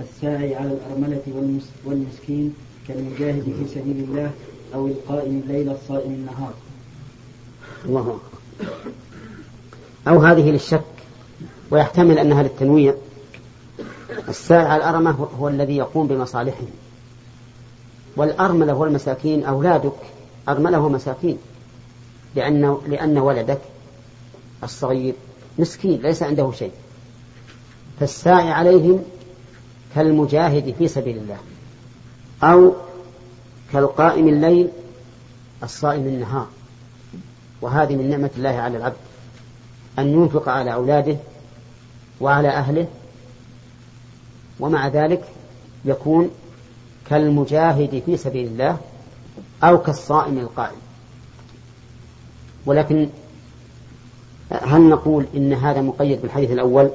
الساعي 0.00 0.56
على 0.56 0.72
الأرملة 0.72 1.22
والمس 1.34 1.70
والمسكين 1.84 2.54
كالمجاهد 2.88 3.42
في 3.42 3.68
سبيل 3.74 4.04
الله 4.08 4.30
أو 4.74 4.86
القائم 4.86 5.42
الليل 5.44 5.70
الصائم 5.70 6.12
النهار. 6.12 6.52
الله 7.84 8.18
أو 10.08 10.18
هذه 10.18 10.50
للشك 10.50 10.84
ويحتمل 11.70 12.18
أنها 12.18 12.42
للتنويع. 12.42 12.94
الساعي 14.28 14.66
على 14.66 14.76
الأرمة 14.76 15.10
هو- 15.10 15.48
الذي 15.48 15.76
يقوم 15.76 16.06
بمصالحهم. 16.06 16.68
والأرملة 18.16 18.74
والمساكين 18.74 19.44
أولادك 19.44 19.92
أرملة 20.48 20.80
ومساكين 20.80 21.38
لأن 22.36 22.78
لأن 22.88 23.18
ولدك 23.18 23.60
الصغير 24.62 25.14
مسكين 25.58 26.02
ليس 26.02 26.22
عنده 26.22 26.52
شيء. 26.52 26.72
فالساعي 28.00 28.50
عليهم 28.50 29.02
كالمجاهد 29.94 30.74
في 30.78 30.88
سبيل 30.88 31.16
الله 31.16 31.38
أو 32.42 32.72
كالقائم 33.72 34.28
الليل 34.28 34.68
الصائم 35.62 36.06
النهار. 36.06 36.46
وهذه 37.62 37.96
من 37.96 38.10
نعمة 38.10 38.30
الله 38.36 38.50
على 38.50 38.76
العبد. 38.78 38.96
أن 39.98 40.08
ينفق 40.08 40.48
على 40.48 40.74
أولاده 40.74 41.16
وعلى 42.20 42.48
أهله 42.48 42.86
ومع 44.60 44.88
ذلك 44.88 45.24
يكون 45.84 46.30
كالمجاهد 47.06 48.02
في 48.06 48.16
سبيل 48.16 48.46
الله 48.46 48.78
أو 49.62 49.78
كالصائم 49.78 50.38
القائم. 50.38 50.78
ولكن 52.66 53.08
هل 54.50 54.80
نقول 54.80 55.26
إن 55.34 55.52
هذا 55.52 55.80
مقيد 55.82 56.22
بالحديث 56.22 56.50
الأول 56.50 56.90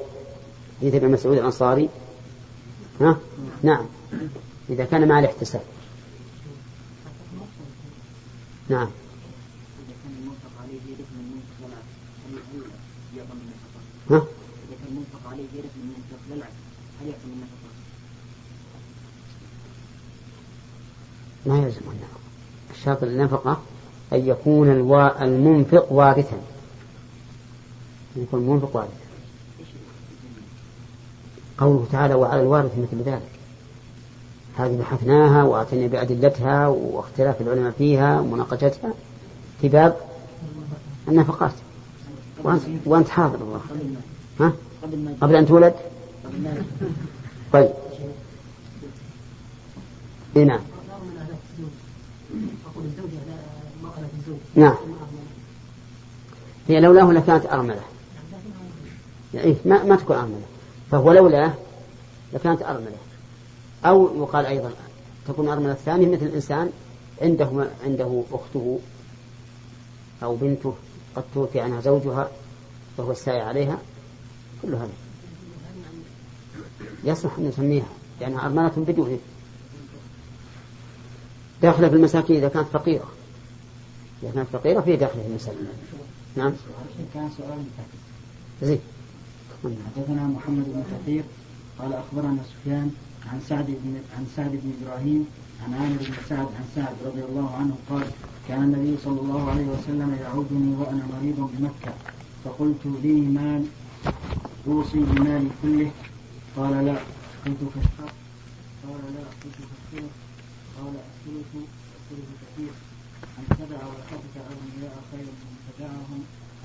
حديث 0.80 0.94
ابن 0.94 1.10
مسعود 1.10 1.38
الأنصاري؟ 1.38 1.88
ها؟ 3.00 3.16
نعم. 3.62 3.86
إذا 4.70 4.84
كان 4.84 5.08
مع 5.08 5.18
الاحتساب. 5.18 5.62
نعم 8.68 8.88
إذا 9.86 9.94
كان 10.02 10.12
المنفق 10.20 10.50
عليه 10.62 10.80
يرث 10.90 11.08
من 11.14 11.20
المنفق 11.20 11.56
للعب 11.60 11.84
هل 12.26 12.34
هل 12.34 12.62
يعطى 13.16 13.34
من 13.34 13.40
النفقة؟ 13.40 13.80
ها؟ 14.10 14.22
ما 21.46 21.58
يلزم 21.58 21.80
النفقة. 21.80 22.20
الشرط 22.70 23.02
النفقة 23.02 23.60
أن 24.12 24.26
يكون 24.26 24.70
الوا... 24.70 25.24
المنفق 25.24 25.92
وارثا. 25.92 26.36
أن 28.16 28.22
يكون 28.22 28.40
المنفق 28.40 28.76
وارثا. 28.76 28.90
قوله 31.58 31.86
تعالى 31.92 32.14
وعلى 32.14 32.42
الوارث 32.42 32.72
مثل 32.78 33.02
ذلك. 33.02 33.30
هذه 34.56 34.78
بحثناها 34.78 35.42
وأتينا 35.42 35.86
بأدلتها 35.86 36.66
واختلاف 36.66 37.40
العلماء 37.40 37.70
فيها 37.70 38.20
ومناقشتها. 38.20 38.94
في 39.60 39.68
باب 39.68 39.96
النفقات. 41.08 41.52
وأنت, 42.42 42.62
وأنت 42.84 43.08
حاضر 43.08 43.34
الله. 43.34 43.60
ها؟ 44.40 44.52
قبل 45.20 45.36
أن 45.36 45.46
تولد؟ 45.46 45.74
طيب. 47.52 47.70
إيه 50.36 50.44
نعم. 50.44 50.60
نعم. 54.54 54.76
هي 56.68 56.80
لولاه 56.80 57.12
لكانت 57.12 57.46
أرملة؟ 57.46 57.80
يعني 59.34 59.56
ما, 59.64 59.84
ما 59.84 59.96
تكون 59.96 60.16
أرملة. 60.16 60.46
فهو 60.90 61.12
لولاه 61.12 61.54
لكانت 62.32 62.62
أرملة. 62.62 62.96
أو 63.84 64.22
يقال 64.22 64.46
أيضا 64.46 64.70
تكون 65.28 65.48
أرملة 65.48 65.72
الثانية 65.72 66.08
مثل 66.08 66.26
الإنسان 66.26 66.70
عنده 67.22 67.68
عنده 67.84 68.22
أخته 68.32 68.78
أو 70.22 70.36
بنته. 70.36 70.74
قد 71.16 71.24
توفي 71.34 71.60
عنها 71.60 71.80
زوجها 71.80 72.30
وهو 72.96 73.10
الساعي 73.10 73.40
عليها 73.40 73.78
كل 74.62 74.74
هذا. 74.74 74.92
يصلح 77.04 77.38
أن 77.38 77.48
نسميها 77.48 77.88
لأنها 78.20 78.46
أرملة 78.46 78.72
بدون. 78.76 79.18
داخلة 81.62 81.88
في 81.88 81.94
المساكين 81.94 82.36
إذا 82.36 82.48
كانت 82.48 82.68
فقيرة. 82.68 83.12
إذا 84.22 84.30
كانت 84.30 84.48
فقيرة 84.52 84.80
فهي 84.80 84.96
داخلة 84.96 85.22
في 85.22 85.28
المساكين. 85.28 85.68
نعم. 86.36 86.52
كان 87.14 87.30
سؤال 87.36 87.64
زين. 88.62 88.80
حدثنا 89.64 90.26
محمد 90.26 90.64
بن 90.64 90.84
كثير 90.92 91.24
قال 91.78 91.92
أخبرنا 91.92 92.38
سفيان 92.42 92.90
عن 93.32 93.40
سعد 93.48 93.66
بن 93.66 94.00
عن 94.18 94.26
سعد 94.36 94.50
بن 94.50 94.72
إبراهيم 94.82 95.26
عن 95.64 95.74
عامر 95.74 95.96
بن 95.96 96.14
سعد 96.28 96.46
عن 96.46 96.64
سعد 96.74 96.94
رضي 97.04 97.24
الله 97.24 97.54
عنه 97.54 97.74
قال 97.90 98.06
كان 98.48 98.62
النبي 98.62 98.96
صلى 99.04 99.20
الله 99.20 99.50
عليه 99.50 99.66
وسلم 99.66 100.10
يعودني 100.22 100.76
وأنا 100.76 101.04
مريض 101.12 101.50
بمكة. 101.52 101.92
فقلت 102.44 102.82
لي 103.02 103.20
مال 103.20 103.64
أوصي 104.66 104.98
بمالي 104.98 105.50
كله؟ 105.62 105.90
قال 106.56 106.74
لا. 106.86 106.98
قلت 107.46 107.60
كالشر 107.74 108.10
قال 108.84 109.02
لا. 109.14 109.24
قلت 109.42 109.58
كالثلث 109.58 110.14
قال 110.76 110.94
الثلث. 111.04 111.52
الثلث 111.98 112.30
كثير. 112.42 112.74
أن 113.38 113.44
تدع 113.58 113.80
ورثتك 113.86 114.34
أغنياء 114.50 114.96
خير 115.10 115.26
من 115.42 115.54
تدعهم. 115.66 116.20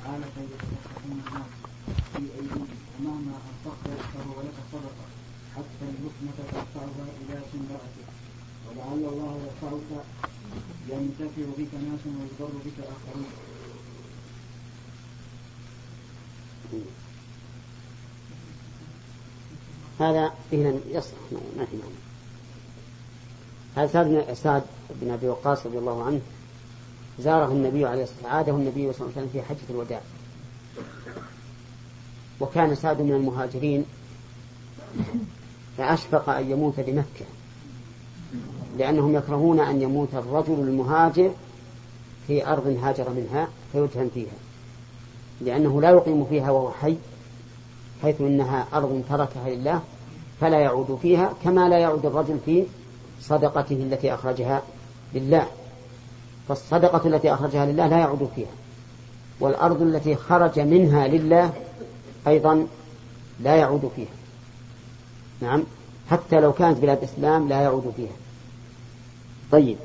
عالة 0.05 0.35
يتوقفون 0.45 1.17
الناس؟ 1.27 1.51
في 2.13 2.23
أيديهم 2.37 2.67
ومهما 2.99 3.35
أنفقت 3.49 3.99
فهو 4.13 4.41
لك 4.41 4.57
صدقة. 4.71 5.05
حتى 5.55 5.85
اللقمة 5.91 6.31
ترفعها 6.51 7.05
إلى 7.21 7.35
امرأتك 7.59 8.07
ولعل 8.65 9.13
الله 9.13 9.33
يرفعك 9.45 10.05
ينتفع 10.89 11.41
بك 11.57 11.73
ناس 11.73 11.99
ويضر 12.05 12.53
بك 12.65 12.79
آخرون 12.79 13.25
هذا 19.99 20.33
فيه 20.49 20.79
يصلح 20.89 21.17
ما 21.57 21.65
في 21.65 21.77
معنى. 21.77 22.01
هذا 23.75 23.87
سعد 23.87 24.33
سعد 24.33 24.63
بن 24.89 25.11
أبي 25.11 25.27
وقاص 25.27 25.65
رضي 25.65 25.77
الله 25.77 26.03
عنه 26.03 26.21
زاره 27.19 27.51
النبي 27.51 27.85
عليه 27.85 28.03
الصلاة 28.03 28.17
والسلام 28.17 28.35
عاده 28.35 28.51
النبي 28.51 28.93
صلى 28.93 29.07
الله 29.07 29.17
عليه 29.17 29.27
وسلم 29.27 29.29
في 29.33 29.41
حجة 29.41 29.69
الوداع. 29.69 30.01
وكان 32.39 32.75
سعد 32.75 33.01
من 33.01 33.11
المهاجرين 33.11 33.85
فأشفق 35.77 36.29
أن 36.29 36.51
يموت 36.51 36.79
بمكة. 36.79 37.25
لأنهم 38.77 39.15
يكرهون 39.15 39.59
أن 39.59 39.81
يموت 39.81 40.09
الرجل 40.13 40.53
المهاجر 40.53 41.31
في 42.27 42.47
أرض 42.47 42.77
هاجر 42.83 43.09
منها 43.09 43.47
فيدفن 43.71 44.09
فيها. 44.13 44.33
لأنه 45.41 45.81
لا 45.81 45.89
يقيم 45.89 46.25
فيها 46.25 46.51
وهو 46.51 46.71
حي 46.71 46.95
حيث 48.01 48.21
إنها 48.21 48.67
أرض 48.73 49.03
تركها 49.09 49.49
لله 49.49 49.81
فلا 50.41 50.59
يعود 50.59 50.99
فيها 51.01 51.33
كما 51.43 51.69
لا 51.69 51.77
يعود 51.77 52.05
الرجل 52.05 52.39
في 52.45 52.63
صدقته 53.21 53.75
التي 53.75 54.13
أخرجها 54.13 54.61
لله. 55.13 55.47
فالصدقة 56.47 57.07
التي 57.07 57.33
أخرجها 57.33 57.65
لله 57.65 57.87
لا 57.87 57.97
يعود 57.97 58.29
فيها. 58.35 58.51
والأرض 59.39 59.81
التي 59.81 60.15
خرج 60.15 60.59
منها 60.59 61.07
لله 61.07 61.53
أيضا 62.27 62.67
لا 63.39 63.55
يعود 63.55 63.91
فيها. 63.95 64.13
نعم. 65.41 65.63
حتى 66.09 66.39
لو 66.39 66.53
كانت 66.53 66.77
بلاد 66.77 67.03
إسلام 67.03 67.49
لا 67.49 67.61
يعود 67.61 67.93
فيها. 67.95 68.20
طيب. 69.51 69.77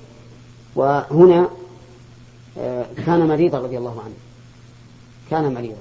وهنا 0.74 1.48
آه، 2.58 2.86
كان 3.06 3.28
مريضا 3.28 3.58
رضي 3.58 3.78
الله 3.78 4.00
عنه. 4.02 4.14
كان 5.30 5.54
مريضا. 5.54 5.76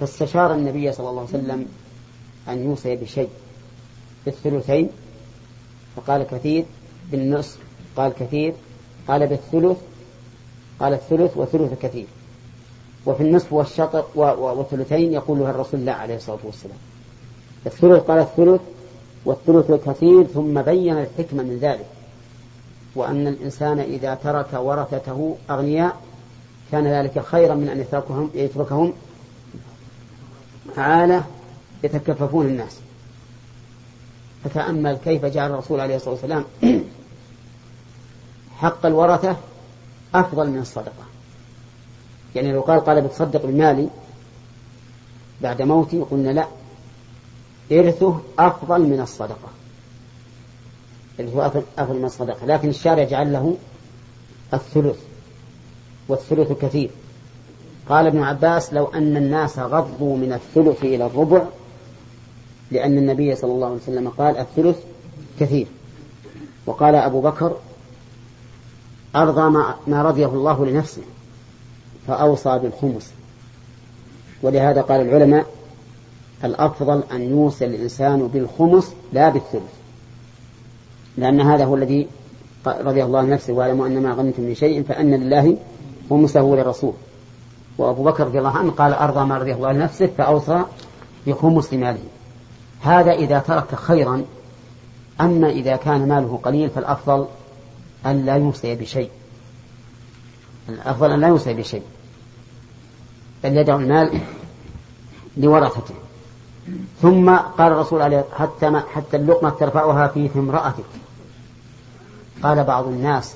فاستشار 0.00 0.54
النبي 0.54 0.92
صلى 0.92 1.10
الله 1.10 1.20
عليه 1.20 1.30
وسلم 1.30 1.66
أن 2.48 2.64
يوصي 2.64 2.96
بشيء 2.96 3.28
بالثلثين 4.26 4.88
فقال 5.96 6.22
كثير 6.22 6.64
بالنصف 7.10 7.58
قال 7.96 8.12
كثير 8.12 8.54
قال 9.08 9.26
بالثلث 9.26 9.78
قال 10.80 10.92
الثلث 10.92 11.36
وثلث 11.36 11.82
كثير. 11.82 12.06
وفي 13.06 13.22
النصف 13.22 13.52
والشطر 13.52 14.04
والثلثين 14.14 15.12
يقولها 15.12 15.50
الرسول 15.50 15.84
لا 15.84 15.92
عليه 15.92 16.16
الصلاة 16.16 16.38
والسلام. 16.44 16.78
الثلث 17.66 18.02
قال 18.02 18.18
الثلث 18.18 18.60
والثلث 19.24 19.70
الكثير 19.70 20.24
ثم 20.24 20.62
بين 20.62 20.98
الحكمة 20.98 21.42
من 21.42 21.58
ذلك. 21.60 21.86
وأن 22.94 23.26
الإنسان 23.26 23.78
إذا 23.78 24.14
ترك 24.14 24.48
ورثته 24.52 25.36
أغنياء 25.50 25.96
كان 26.72 26.86
ذلك 26.86 27.18
خيرا 27.18 27.54
من 27.54 27.68
أن 27.68 27.80
يتركهم 27.80 28.30
يتركهم. 28.34 28.92
عالة 30.76 31.24
يتكففون 31.84 32.46
الناس. 32.46 32.78
فتأمل 34.44 34.96
كيف 35.04 35.24
جعل 35.24 35.50
الرسول 35.50 35.80
عليه 35.80 35.96
الصلاة 35.96 36.14
والسلام 36.14 36.44
حق 38.60 38.86
الورثة 38.86 39.36
أفضل 40.14 40.50
من 40.50 40.58
الصدقة. 40.58 41.04
يعني 42.34 42.52
لو 42.52 42.60
قال 42.60 42.80
قال 42.80 43.00
بتصدق 43.00 43.46
بمالي 43.46 43.88
بعد 45.40 45.62
موتي 45.62 46.00
قلنا 46.00 46.30
لا 46.30 46.46
إرثه 47.72 48.20
أفضل 48.38 48.80
من 48.80 49.00
الصدقة. 49.00 49.59
إرثه 51.20 51.62
أفضل 51.78 51.98
من 51.98 52.04
الصدقة. 52.04 52.46
لكن 52.46 52.68
الشارع 52.68 53.04
جعل 53.04 53.32
له 53.32 53.56
الثلث 54.54 54.98
والثلث 56.08 56.52
كثير 56.52 56.90
قال 57.88 58.06
ابن 58.06 58.22
عباس 58.22 58.74
لو 58.74 58.86
أن 58.86 59.16
الناس 59.16 59.58
غضوا 59.58 60.16
من 60.16 60.32
الثلث 60.32 60.82
إلى 60.84 61.06
الربع 61.06 61.42
لأن 62.70 62.98
النبي 62.98 63.34
صلى 63.34 63.52
الله 63.52 63.66
عليه 63.66 63.76
وسلم 63.76 64.08
قال 64.08 64.36
الثلث 64.36 64.78
كثير. 65.40 65.66
وقال 66.66 66.94
أبو 66.94 67.20
بكر 67.20 67.56
أرضى 69.16 69.50
ما 69.86 70.02
رضيه 70.02 70.26
الله 70.26 70.66
لنفسه 70.66 71.02
فأوصى 72.06 72.58
بالخمس. 72.58 73.12
ولهذا 74.42 74.82
قال 74.82 75.00
العلماء 75.00 75.46
الأفضل 76.44 77.02
أن 77.12 77.30
يوصي 77.30 77.64
الإنسان 77.64 78.26
بالخمس 78.26 78.92
لا 79.12 79.28
بالثلث. 79.28 79.79
لأن 81.16 81.40
هذا 81.40 81.64
هو 81.64 81.76
الذي 81.76 82.08
رضي 82.66 83.04
الله 83.04 83.22
نفسه 83.22 83.52
واعلموا 83.52 83.86
أن 83.86 84.02
ما 84.02 84.12
غنمتم 84.12 84.42
من 84.42 84.54
شيء 84.54 84.82
فأن 84.82 85.14
لله 85.14 85.56
خمسه 86.10 86.40
للرسول. 86.40 86.92
وأبو 87.78 88.04
بكر 88.04 88.26
رضي 88.26 88.38
الله 88.38 88.56
عنه 88.58 88.70
قال 88.70 88.92
أرضى 88.92 89.24
ما 89.24 89.38
رضي 89.38 89.52
الله 89.52 89.72
نفسه 89.72 90.06
فأوصى 90.18 90.62
بخمس 91.26 91.72
ماله 91.72 92.02
هذا 92.82 93.12
إذا 93.12 93.38
ترك 93.38 93.74
خيرا 93.74 94.24
أما 95.20 95.50
إذا 95.50 95.76
كان 95.76 96.08
ماله 96.08 96.40
قليل 96.42 96.70
فالأفضل 96.70 97.26
أن 98.06 98.26
لا 98.26 98.36
يوصي 98.36 98.74
بشيء. 98.74 99.10
الأفضل 100.68 101.12
أن 101.12 101.20
لا 101.20 101.28
يوصي 101.28 101.54
بشيء. 101.54 101.82
بل 103.44 103.56
يدعو 103.56 103.78
المال 103.78 104.20
لورثته. 105.36 105.94
ثم 107.02 107.36
قال 107.36 107.72
الرسول 107.72 108.02
عليه 108.02 108.24
حتى 108.36 108.70
ما 108.70 108.84
حتى 108.94 109.16
اللقمة 109.16 109.50
ترفعها 109.50 110.08
في 110.08 110.30
امرأتك. 110.36 110.84
قال 112.42 112.64
بعض 112.64 112.86
الناس 112.86 113.34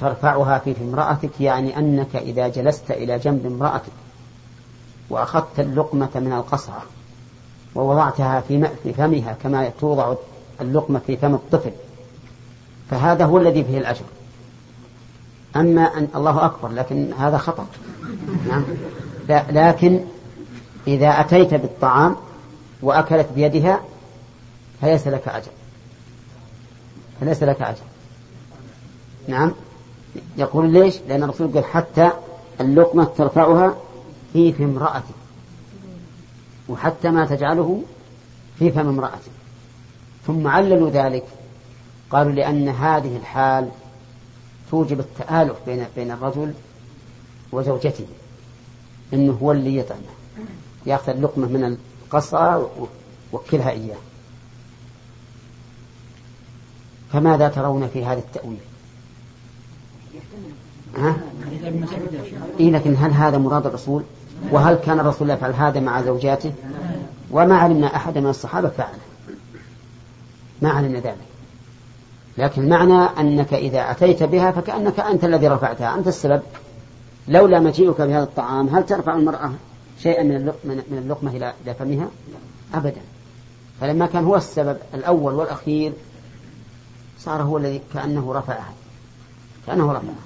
ترفعها 0.00 0.58
في 0.58 0.74
امرأتك 0.82 1.40
يعني 1.40 1.78
أنك 1.78 2.16
إذا 2.16 2.48
جلست 2.48 2.90
إلى 2.90 3.18
جنب 3.18 3.46
امرأتك 3.46 3.92
وأخذت 5.10 5.60
اللقمة 5.60 6.10
من 6.14 6.32
القصعة 6.32 6.82
ووضعتها 7.74 8.40
في 8.40 8.92
فمها 8.96 9.36
كما 9.42 9.70
توضع 9.80 10.14
اللقمة 10.60 11.00
في 11.06 11.16
فم 11.16 11.34
الطفل 11.34 11.70
فهذا 12.90 13.24
هو 13.24 13.38
الذي 13.38 13.64
فيه 13.64 13.78
الأجر. 13.78 14.04
أما 15.56 15.98
أن 15.98 16.08
الله 16.14 16.44
أكبر 16.44 16.68
لكن 16.68 17.12
هذا 17.18 17.38
خطأ. 17.38 17.66
نعم. 18.48 18.64
لكن 19.28 20.00
إذا 20.86 21.08
أتيت 21.08 21.54
بالطعام 21.54 22.16
وأكلت 22.82 23.28
بيدها 23.34 23.80
فليس 24.80 25.08
لك 25.08 25.28
أجر. 25.28 25.50
فليس 27.20 27.42
لك 27.42 27.62
أجر. 27.62 27.84
نعم. 29.28 29.52
يقول 30.36 30.72
ليش؟ 30.72 30.98
لأن 31.08 31.22
الرسول 31.22 31.52
قال 31.54 31.64
حتى 31.64 32.10
اللقمة 32.60 33.04
ترفعها 33.04 33.76
في 34.32 34.52
في 34.52 34.64
امرأتك. 34.64 35.14
وحتى 36.68 37.10
ما 37.10 37.26
تجعله 37.26 37.82
في 38.58 38.70
فم 38.70 38.88
امرأتك. 38.88 39.32
ثم 40.26 40.46
عللوا 40.46 40.90
ذلك. 40.90 41.24
قالوا 42.10 42.32
لأن 42.32 42.68
هذه 42.68 43.16
الحال 43.16 43.68
توجب 44.70 45.00
التآلف 45.00 45.56
بين 45.66 45.86
بين 45.96 46.10
الرجل 46.10 46.52
وزوجته. 47.52 48.06
إنه 49.12 49.38
هو 49.42 49.52
اللي 49.52 49.76
يطعمه. 49.76 50.21
ياخذ 50.86 51.12
اللقمة 51.12 51.46
من 51.46 51.76
القصعه 52.06 52.70
ووكلها 53.32 53.70
إياه 53.70 53.96
فماذا 57.12 57.48
ترون 57.48 57.88
في 57.88 58.04
هذا 58.04 58.18
التأويل؟ 58.18 58.58
ها؟ 60.96 61.16
إيه 62.60 62.70
لكن 62.70 62.96
هل 62.96 63.10
هذا 63.10 63.38
مراد 63.38 63.66
الرسول؟ 63.66 64.02
وهل 64.50 64.74
كان 64.74 65.00
الرسول 65.00 65.30
يفعل 65.30 65.52
هذا 65.52 65.80
مع 65.80 66.02
زوجاته؟ 66.02 66.52
وما 67.30 67.56
علمنا 67.56 67.96
أحد 67.96 68.18
من 68.18 68.26
الصحابة 68.26 68.68
فعله. 68.68 68.98
ما 70.62 70.70
علمنا 70.70 70.98
ذلك. 70.98 71.16
لكن 72.38 72.68
معنى 72.68 73.20
أنك 73.20 73.54
إذا 73.54 73.90
أتيت 73.90 74.22
بها 74.22 74.50
فكأنك 74.50 75.00
أنت 75.00 75.24
الذي 75.24 75.48
رفعتها 75.48 75.94
أنت 75.94 76.08
السبب 76.08 76.42
لولا 77.28 77.60
مجيئك 77.60 78.00
بهذا 78.00 78.22
الطعام 78.22 78.68
هل 78.68 78.86
ترفع 78.86 79.14
المرأة 79.14 79.52
شيئا 80.02 80.22
من 80.64 80.98
اللقمة 80.98 81.30
إلى 81.30 81.74
فمها 81.74 82.08
أبدا. 82.74 83.00
فلما 83.80 84.06
كان 84.06 84.24
هو 84.24 84.36
السبب 84.36 84.76
الأول 84.94 85.34
والأخير 85.34 85.92
صار 87.18 87.42
هو 87.42 87.58
الذي 87.58 87.80
كأنه 87.94 88.32
رفعها. 88.32 88.72
كأنه 89.66 89.92
رفعها. 89.92 90.24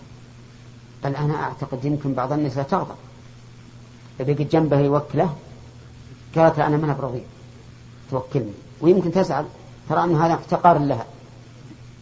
بل 1.04 1.16
أنا 1.16 1.42
أعتقد 1.42 1.84
يمكن 1.84 2.14
بعض 2.14 2.32
النساء 2.32 2.64
تغضب. 2.64 2.94
إذا 4.20 4.32
قد 4.32 4.48
جنبه 4.48 4.80
يوكله. 4.80 5.36
قالت 6.36 6.58
أنا 6.58 6.76
من 6.76 6.96
برضيع 7.00 7.22
توكلني. 8.10 8.52
ويمكن 8.80 9.12
تزعل. 9.12 9.44
ترى 9.88 10.04
أن 10.04 10.14
هذا 10.14 10.34
احتقار 10.34 10.78
لها. 10.78 11.06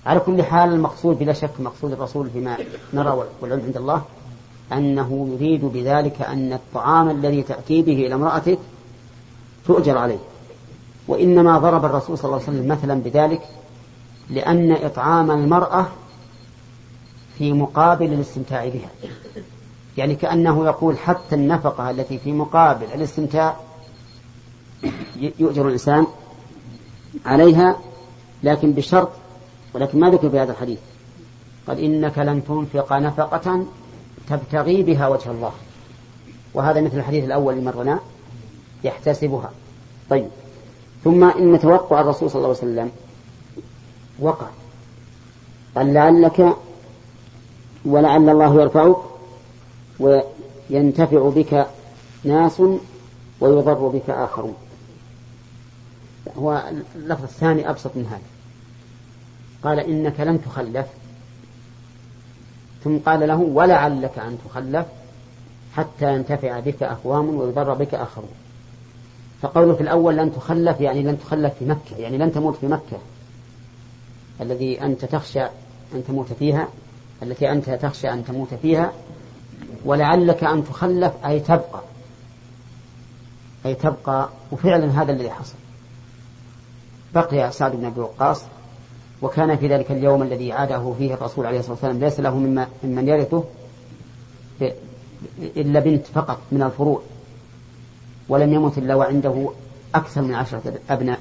على 0.07 0.21
كل 0.21 0.43
حال 0.43 0.73
المقصود 0.73 1.19
بلا 1.19 1.33
شك 1.33 1.61
مقصود 1.61 1.93
الرسول 1.93 2.31
فيما 2.31 2.59
نرى 2.93 3.27
والعلم 3.41 3.63
عند 3.65 3.77
الله. 3.77 4.05
أنه 4.73 5.29
يريد 5.33 5.65
بذلك 5.65 6.23
أن 6.23 6.53
الطعام 6.53 7.11
الذي 7.11 7.43
تأتي 7.43 7.83
به 7.83 7.93
إلى 8.07 8.15
امرأتك 8.15 8.59
تؤجر 9.67 9.99
عليه. 9.99 10.19
وإنما 11.09 11.59
ضرب 11.59 11.85
الرسول 11.85 12.19
صلى 12.19 12.25
الله 12.25 12.43
عليه 12.43 12.59
وسلم 12.59 12.69
مثلا 12.69 12.95
بذلك 12.95 13.43
لأن 14.31 14.73
إطعام 14.73 15.31
المرأة 15.31 15.87
في 17.39 17.53
مقابل 17.53 18.13
الاستمتاع 18.13 18.69
بها. 18.69 18.91
يعني 19.97 20.15
كأنه 20.15 20.65
يقول 20.65 20.99
حتى 20.99 21.35
النفقة 21.35 21.91
التي 21.91 22.19
في 22.19 22.33
مقابل 22.33 22.87
الاستمتاع 22.95 23.57
يؤجر 25.39 25.67
الإنسان 25.67 26.07
عليها 27.27 27.77
لكن 28.43 28.73
بشرط 28.73 29.11
ولكن 29.75 30.01
ما 30.01 30.11
ذكر 30.11 30.31
في 30.31 30.39
هذا 30.39 30.53
الحديث. 30.53 30.79
قال 31.69 31.79
إنك 31.79 32.19
لن 32.19 32.45
تنفق 32.45 32.93
نفقة 32.93 33.65
تبتغي 34.29 34.83
بها 34.83 35.09
وجه 35.09 35.31
الله. 35.31 35.53
وهذا 36.55 36.81
مثل 36.81 36.97
الحديث 36.97 37.25
الأول 37.25 37.55
اللي 37.55 37.65
مرنا 37.65 38.01
يحتسبها. 38.85 39.51
طيب. 40.11 40.29
ثم 41.05 41.25
إن 41.25 41.61
توقع 41.61 42.01
الرسول 42.01 42.31
صلى 42.31 42.37
الله 42.39 42.49
عليه 42.49 42.59
وسلم 42.59 42.91
وقع. 44.19 44.47
قال 45.77 45.95
لعلك 45.95 46.57
ولعل 47.85 48.29
الله 48.29 48.61
يرفعك 48.63 48.97
وينتفع 50.01 51.29
بك 51.29 51.67
ناس 52.25 52.63
ويضر 53.41 53.89
بك 53.89 54.11
آخرون. 54.11 54.55
هو 56.39 56.63
اللفظ 56.97 57.23
الثاني 57.23 57.71
أبسط 57.71 57.97
من 57.97 58.07
هذا. 58.07 58.23
قال 59.63 59.81
إنك 59.81 60.21
لن 60.21 60.45
تخلف. 60.45 60.87
ثم 62.85 62.99
قال 62.99 63.29
له 63.29 63.37
ولعلك 63.37 64.19
أن 64.19 64.39
تخلف 64.49 64.87
حتى 65.77 66.15
ينتفع 66.15 66.61
بك 66.61 66.83
أقوام 66.83 67.35
ويضر 67.35 67.75
بك 67.75 67.95
آخرون. 67.95 68.31
فقوله 69.43 69.75
في 69.75 69.81
الأول 69.81 70.17
لن 70.17 70.35
تخلف 70.35 70.81
يعني 70.81 71.03
لن 71.03 71.19
تخلف 71.19 71.55
في 71.59 71.65
مكة 71.65 71.97
يعني 71.99 72.19
لن 72.19 72.33
تموت 72.33 72.57
في 72.57 72.67
مكة. 72.67 72.99
الذي 74.41 74.83
أنت 74.83 75.05
تخشى 75.05 75.43
أن 75.95 76.05
تموت 76.09 76.33
فيها 76.33 76.69
التي 77.23 77.53
أنت 77.53 77.71
تخشى 77.71 78.13
أن 78.13 78.25
تموت 78.25 78.55
فيها 78.63 78.93
ولعلك 79.85 80.45
أن 80.45 80.65
تخلف 80.65 81.13
أي 81.27 81.41
تبقى. 81.41 81.83
أي 83.67 83.75
تبقى 83.75 84.29
وفعلا 84.53 85.03
هذا 85.03 85.13
الذي 85.13 85.31
حصل. 85.31 85.55
بقي 87.15 87.53
سعد 87.53 87.77
بن 87.77 87.85
أبي 87.85 88.01
وقاص 88.01 88.43
وكان 89.23 89.57
في 89.57 89.69
ذلك 89.69 89.91
اليوم 89.91 90.23
الذي 90.23 90.53
عاده 90.53 90.95
فيه 90.99 91.15
الرسول 91.15 91.47
عليه 91.47 91.59
الصلاة 91.59 91.73
والسلام 91.73 91.99
ليس 91.99 92.21
له 92.21 92.39
مما 92.39 92.67
ممن 92.85 93.09
يرثه 93.09 93.45
إلا 95.57 95.81
بنت 95.81 96.07
فقط 96.07 96.39
من 96.53 96.63
الفروع 96.63 97.03
ولم 98.29 98.53
يمت 98.53 98.79
إلا 98.79 98.95
وعنده 98.95 99.51
أكثر 99.95 100.23
من 100.23 100.35
عشرة 100.35 100.75
أبناء 100.91 101.21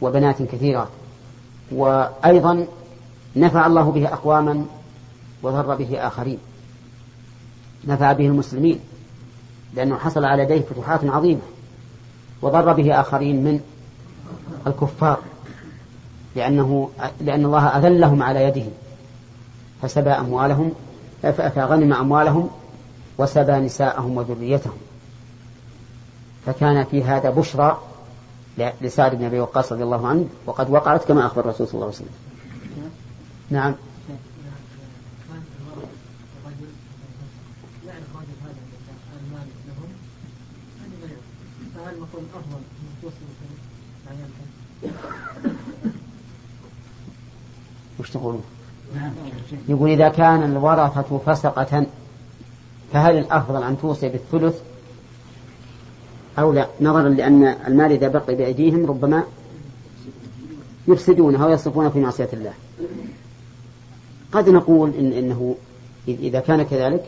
وبنات 0.00 0.42
كثيرات. 0.42 0.88
وأيضا 1.72 2.66
نفع 3.36 3.66
الله 3.66 3.90
به 3.92 4.08
أقواما 4.08 4.64
وضر 5.42 5.74
به 5.74 6.06
آخرين. 6.06 6.38
نفع 7.86 8.12
به 8.12 8.26
المسلمين 8.26 8.80
لأنه 9.74 9.96
حصل 9.98 10.24
على 10.24 10.42
يديه 10.42 10.60
فتوحات 10.60 11.04
عظيمة 11.04 11.40
وضر 12.42 12.72
به 12.72 13.00
آخرين 13.00 13.44
من 13.44 13.60
الكفار. 14.66 15.18
لأنه 16.36 16.90
لأن 17.20 17.44
الله 17.44 17.66
أذلهم 17.66 18.22
على 18.22 18.44
يده 18.44 18.64
فسبى 19.82 20.10
أموالهم 20.10 20.72
فغنم 21.22 21.92
أموالهم 21.92 22.50
وسبى 23.18 23.52
نساءهم 23.52 24.16
وذريتهم. 24.16 24.78
فكان 26.46 26.84
في 26.84 27.04
هذا 27.04 27.30
بشرى 27.30 27.80
لسعد 28.80 29.14
بن 29.14 29.24
أبي 29.24 29.40
وقاص 29.40 29.72
رضي 29.72 29.82
الله 29.82 30.06
عنه 30.06 30.26
وقد 30.46 30.70
وقعت 30.70 31.04
كما 31.04 31.26
أخبر 31.26 31.40
الرسول 31.40 31.66
صلى 31.66 31.74
الله 31.74 31.86
عليه 31.86 31.96
وسلم. 31.96 32.14
نعم. 33.50 33.74
وش 48.00 48.10
تقولون؟ 48.10 48.42
يقول 49.68 49.90
إذا 49.90 50.08
كان 50.08 50.42
الورثة 50.42 51.18
فسقة 51.26 51.86
فهل 52.92 53.18
الأفضل 53.18 53.62
أن 53.62 53.78
توصي 53.80 54.08
بالثلث؟ 54.08 54.60
أو 56.38 56.52
لا؟ 56.52 56.66
نظرا 56.80 57.08
لأن 57.08 57.44
المال 57.44 57.92
إذا 57.92 58.08
بقي 58.08 58.34
بأيديهم 58.34 58.86
ربما 58.86 59.24
يفسدونه 60.88 61.46
ويصرفونه 61.46 61.88
في 61.88 62.00
معصية 62.00 62.28
الله. 62.32 62.52
قد 64.32 64.48
نقول 64.48 64.94
إن 64.94 65.12
إنه 65.12 65.56
إذا 66.08 66.40
كان 66.40 66.62
كذلك 66.62 67.04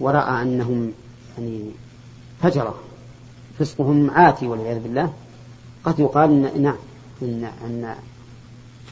ورأى 0.00 0.42
أنهم 0.42 0.92
يعني 1.38 1.70
فجرة 2.42 2.74
فسقهم 3.58 4.10
عاتي 4.10 4.46
والعياذ 4.46 4.82
بالله. 4.82 5.12
قد 5.84 6.00
يقال 6.00 6.30
إن 6.30 6.62
نعم 6.62 6.76
إن, 7.22 7.44
إن, 7.66 7.94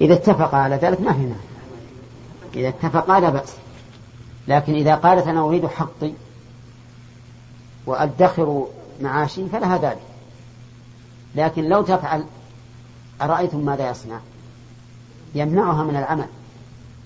إذا 0.00 0.14
اتفق 0.14 0.54
على 0.54 0.76
ذلك 0.76 1.00
ما 1.00 1.12
في 1.12 1.18
مانع 1.18 1.34
إذا 2.54 2.68
اتفقا 2.68 3.20
لا 3.20 3.30
بأس. 3.30 3.52
لكن 4.48 4.74
إذا 4.74 4.94
قالت 4.94 5.26
أنا 5.26 5.40
أريد 5.40 5.66
حقي 5.66 6.12
وأدخر 7.86 8.66
معاشي 9.00 9.48
فلها 9.48 9.78
ذلك. 9.78 10.02
لكن 11.34 11.64
لو 11.64 11.82
تفعل 11.82 12.24
أرأيتم 13.22 13.64
ماذا 13.64 13.90
يصنع؟ 13.90 14.20
يمنعها 15.34 15.84
من 15.84 15.96
العمل. 15.96 16.26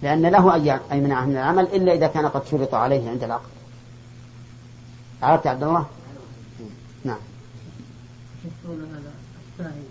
لأن 0.02 0.26
له 0.26 0.56
أن 0.56 0.80
يمنعها 0.98 1.26
من 1.26 1.36
العمل 1.36 1.64
إلا 1.64 1.94
إذا 1.94 2.06
كان 2.06 2.26
قد 2.26 2.46
شرط 2.46 2.74
عليه 2.74 3.10
عند 3.10 3.24
العقد. 3.24 3.48
عرفت 5.22 5.46
عبد 5.46 5.62
الله؟ 5.62 5.86
نعم. 7.04 7.18
هذا 8.64 9.12
السائل 9.52 9.84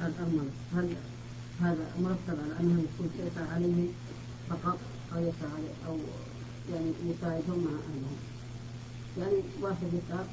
الأمن 0.00 0.50
هل 0.74 0.96
هذا 1.60 1.86
مرتب 2.00 2.38
على 2.44 2.60
أنه 2.60 2.82
يكون 2.82 3.10
يسعى 3.18 3.48
عليه 3.54 3.88
فقط 4.50 4.78
أو 5.14 5.20
يسعى 5.20 5.50
عليه 5.56 5.74
أو 5.88 5.96
يعني 6.72 6.92
يساعدهم 7.06 7.64
مع 7.64 7.70
أهلهم 7.70 8.16
يعني 9.18 9.42
واحد 9.60 9.86
يسعى 9.86 10.24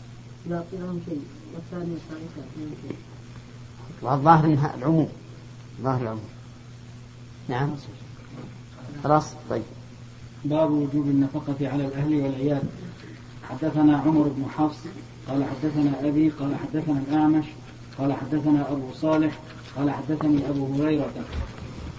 يعطي 0.50 0.78
لهم 0.78 1.02
شيء 1.06 1.24
والثاني 1.54 1.96
يسعى 1.96 2.20
لهم 2.58 2.74
شيء 2.88 2.98
والظاهر 4.02 4.46
إنها 4.46 4.76
العموم. 4.76 5.10
ظاهر 5.82 6.02
العموم. 6.02 6.30
نعم. 7.50 7.76
خلاص 9.04 9.26
طيب. 9.50 9.64
باب 10.46 10.72
وجوب 10.72 11.06
النفقة 11.08 11.70
على 11.70 11.86
الأهل 11.86 12.16
والعيال. 12.16 12.64
حدثنا 13.50 13.98
عمر 13.98 14.28
بن 14.28 14.46
حفص 14.58 14.78
قال 15.30 15.44
حدثنا 15.44 16.08
أبي 16.08 16.30
قال 16.30 16.56
حدثنا 16.56 17.02
الأعمش 17.08 17.46
قال 17.98 18.14
حدثنا 18.14 18.72
أبو 18.72 18.94
صالح 18.94 19.40
قال 19.78 19.92
حدثني 19.92 20.50
أبو 20.50 20.74
هريرة 20.74 21.12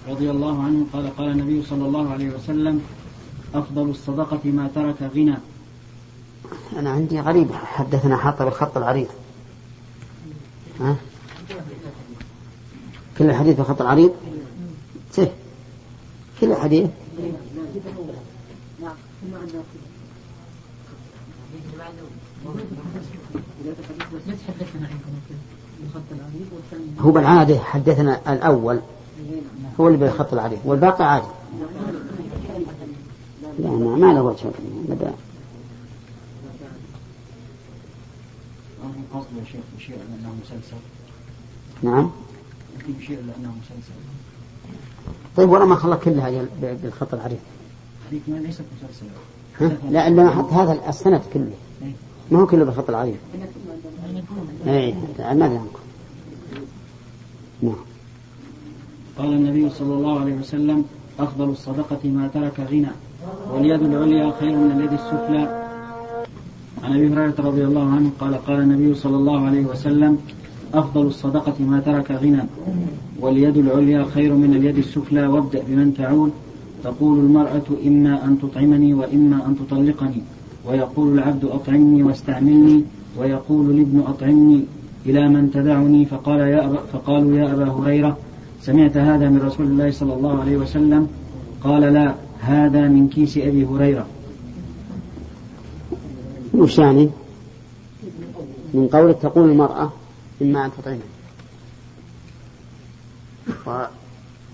رضي 0.09 0.30
الله 0.30 0.62
عنه 0.62 0.87
قال 0.92 1.16
قال 1.16 1.28
النبي 1.30 1.62
صلى 1.62 1.87
الله 1.87 2.11
عليه 2.12 2.30
وسلم 2.30 2.82
أفضل 3.54 3.90
الصدقة 3.90 4.40
ما 4.44 4.70
ترك 4.74 5.02
غنى. 5.02 5.37
أنا 6.78 6.90
عندي 6.90 7.20
غريب 7.20 7.52
حدثنا 7.52 8.16
حاط 8.16 8.42
بالخط 8.42 8.76
العريض. 8.76 9.09
ها؟ 10.80 10.96
كل 13.18 13.24
الحديث 13.24 13.56
بالخط 13.56 13.80
العريض؟ 13.80 14.12
سه 15.12 15.32
كل 16.40 16.52
الحديث؟ 16.52 16.90
هو 27.01 27.11
بالعادة 27.11 27.59
حدثنا 27.59 28.33
الأول. 28.33 28.81
هو 29.81 29.88
اللي 29.88 29.99
بالخط 29.99 30.33
العريض 30.33 30.59
والباقي 30.64 31.05
عادي. 31.05 31.27
لا 33.59 33.71
ما, 33.71 33.97
ما 33.97 34.12
له 34.12 34.23
وجه 34.23 34.51
نعم. 41.83 42.11
طيب 45.37 45.51
ولا 45.51 45.64
ما 45.64 45.77
خلى 45.77 45.97
كلها 45.97 46.47
بالخط 46.61 47.14
العريض 47.14 47.38
هذيك 48.09 48.23
ما 48.29 48.37
ليست 48.37 48.64
مسلسلة 48.83 49.11
لا 49.90 50.09
إلا 50.09 50.31
حط 50.31 50.53
هذا 50.53 50.88
السند 50.88 51.21
كله. 51.35 51.51
إيه. 51.83 51.92
ما 52.31 52.40
هو 52.40 52.47
كله 52.47 52.64
بالخط 52.64 52.88
العريض. 52.88 53.16
اي 54.66 54.95
ماذا 55.19 55.59
عنكم. 55.59 55.83
نعم. 57.62 57.75
قال 59.19 59.33
النبي 59.33 59.71
صلى 59.71 59.95
الله 59.95 60.21
عليه 60.21 60.35
وسلم 60.35 60.85
أفضل 61.21 61.49
الصدقة 61.51 62.09
ما 62.09 62.29
ترك 62.35 62.61
غنى 62.61 62.88
واليد 63.53 63.83
العليا 63.83 64.33
خير 64.40 64.57
من 64.57 64.71
اليد 64.77 64.92
السفلى. 64.92 65.66
عن 66.85 66.92
أبي 66.92 67.09
هريرة 67.09 67.35
رضي 67.38 67.64
الله 67.64 67.90
عنه 67.90 68.11
قال 68.21 68.35
قال 68.35 68.61
النبي 68.61 68.95
صلى 68.95 69.16
الله 69.16 69.47
عليه 69.47 69.64
وسلم 69.66 70.19
أفضل 70.75 71.07
الصدقة 71.07 71.55
ما 71.61 71.81
ترك 71.81 72.11
غنى 72.11 72.42
واليد 73.21 73.57
العليا 73.57 74.05
خير 74.14 74.35
من 74.35 74.55
اليد 74.55 74.79
السفلى. 74.79 75.27
وابدأ 75.27 75.62
بمن 75.69 75.95
تعول 75.95 76.31
تقول 76.87 77.18
المرأة 77.18 77.66
إما 77.87 78.25
أن 78.25 78.38
تطعمني 78.38 78.94
وإما 78.94 79.46
أن 79.46 79.57
تطلقني 79.59 80.22
ويقول 80.64 81.18
العبد 81.18 81.44
أطعمني 81.44 82.03
واستعملني 82.03 82.85
ويقول 83.18 83.70
الابن 83.70 84.01
أطعمني 84.07 84.64
إلى 85.07 85.29
من 85.29 85.51
تدعني 85.51 86.05
فقال 86.07 86.40
يا 86.40 86.66
أبا 86.66 86.81
فقالوا 86.92 87.37
يا 87.37 87.53
أبا 87.53 87.70
هريرة 87.70 88.16
سمعت 88.62 88.96
هذا 88.96 89.29
من 89.29 89.42
رسول 89.42 89.66
الله 89.66 89.90
صلى 89.90 90.14
الله 90.14 90.40
عليه 90.40 90.57
وسلم؟ 90.57 91.09
قال 91.64 91.83
لا 91.83 92.14
هذا 92.40 92.88
من 92.88 93.09
كيس 93.09 93.38
أبي 93.38 93.64
هريرة. 93.64 94.07
وش 96.55 96.79
يعني 96.79 97.11
من 98.75 98.88
قولك 98.88 99.18
تقول 99.22 99.51
المرأة 99.51 99.92
إما 100.42 100.66
أن 100.66 100.70
تطعمه 100.79 101.01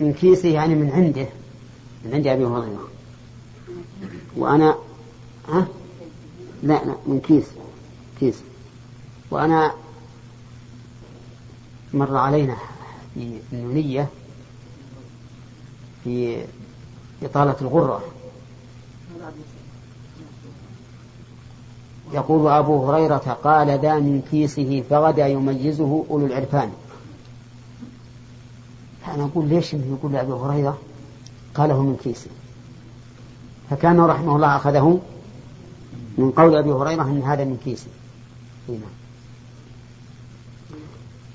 ومن 0.01 0.13
كيسه 0.13 0.49
يعني 0.49 0.75
من 0.75 0.91
عنده. 0.91 1.27
من 2.05 2.15
عند 2.15 2.27
أبي 2.27 2.45
هريرة. 2.45 2.89
وأنا 4.37 4.77
ها؟ 5.49 5.67
لا 6.63 6.85
لا 6.85 6.95
من 7.07 7.21
كيس 7.21 7.45
كيس. 8.21 8.43
وأنا 9.31 9.75
مر 11.95 12.17
علينا 12.17 12.57
في 13.15 13.41
النونية 13.53 14.09
في 16.05 16.45
إطالة 17.23 17.57
الغرة. 17.61 18.03
يقول 22.13 22.53
أبو 22.53 22.91
هريرة 22.91 23.39
قال 23.45 23.79
ذا 23.81 23.95
من 23.95 24.23
كيسه 24.31 24.85
فغدا 24.91 25.27
يميزه 25.27 26.05
أولو 26.11 26.27
العرفان. 26.27 26.73
فأنا 29.07 29.25
أقول 29.25 29.49
ليش 29.49 29.75
يقول 29.75 30.13
لأبي 30.13 30.33
هريرة؟ 30.33 30.79
قاله 31.55 31.83
من 31.83 31.97
كيسه 32.05 32.31
فكان 33.71 34.01
رحمه 34.01 34.37
الله 34.37 34.57
أخذه 34.57 35.01
من 36.19 36.31
قول 36.31 36.57
أبي 36.57 36.73
هريرة 36.73 37.03
أن 37.03 37.23
هذا 37.23 37.45
من 37.45 37.59
كيسه 37.65 37.91
نعم. 38.69 38.81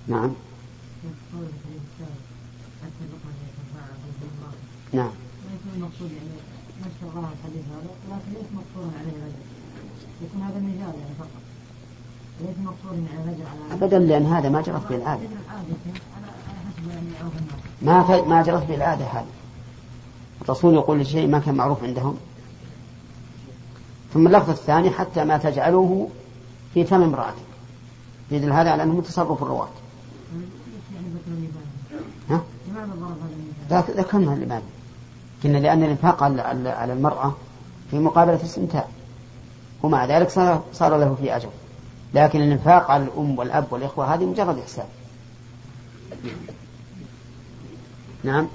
نعم. 0.08 0.32
نعم. 4.94 5.12
المقصود 5.76 6.12
يعني 6.12 6.30
نفس 6.82 6.96
الحديث 7.04 7.66
هذا 7.72 7.90
لكن 8.10 8.34
ليس 8.34 8.48
مقصورا 8.54 8.92
عليه 9.00 9.12
رجل 9.12 9.44
يكون 10.22 10.42
هذا 10.42 10.58
يعني 10.58 11.16
فقط 11.20 11.30
ليس 12.42 12.58
مقصورا 12.66 13.06
على 13.14 13.32
رجل 13.32 13.44
على 13.48 13.74
ابدا 13.74 14.00
لأن 14.00 14.26
هذا 14.26 14.50
ما 14.50 14.62
جرت 14.62 14.90
به 14.90 14.96
العاده 14.96 15.28
ما 17.82 18.22
ما 18.22 18.44
جرت 18.44 18.68
به 18.68 18.76
العاده 18.76 19.06
هذا. 19.06 19.37
الرسول 20.50 20.74
يقول 20.74 21.00
لشيء 21.00 21.28
ما 21.28 21.40
كان 21.40 21.56
معروف 21.56 21.84
عندهم. 21.84 22.18
ثم 24.14 24.28
اللفظ 24.28 24.50
الثاني 24.50 24.90
حتى 24.90 25.24
ما 25.24 25.38
تجعلوه 25.38 26.10
في 26.74 26.84
فم 26.84 27.02
امرأته 27.02 27.42
يدل 28.32 28.52
هذا 28.52 28.70
على 28.70 28.84
أنه 28.84 29.02
تصرف 29.02 29.44
الرواة 29.44 29.70
ها؟ 32.30 32.44
ذكرنا 33.72 34.36
لماذا 34.36 34.64
قلنا 35.44 35.58
لأن 35.58 35.84
الإنفاق 35.84 36.24
على 36.24 36.94
المرأة 36.94 37.34
في 37.92 38.00
مقابلة 38.00 38.36
الاستمتاع. 38.36 38.88
ومع 39.84 40.06
ذلك 40.06 40.30
صار, 40.30 40.64
صار 40.74 40.98
له 40.98 41.16
في 41.22 41.36
أجر. 41.36 41.50
لكن 42.14 42.42
الإنفاق 42.42 42.92
على 42.92 43.04
الأم 43.04 43.40
والأب 43.40 43.66
والإخوة 43.72 44.14
هذه 44.14 44.26
مجرد 44.26 44.58
إحسان. 44.58 44.86
نعم؟ 48.24 48.48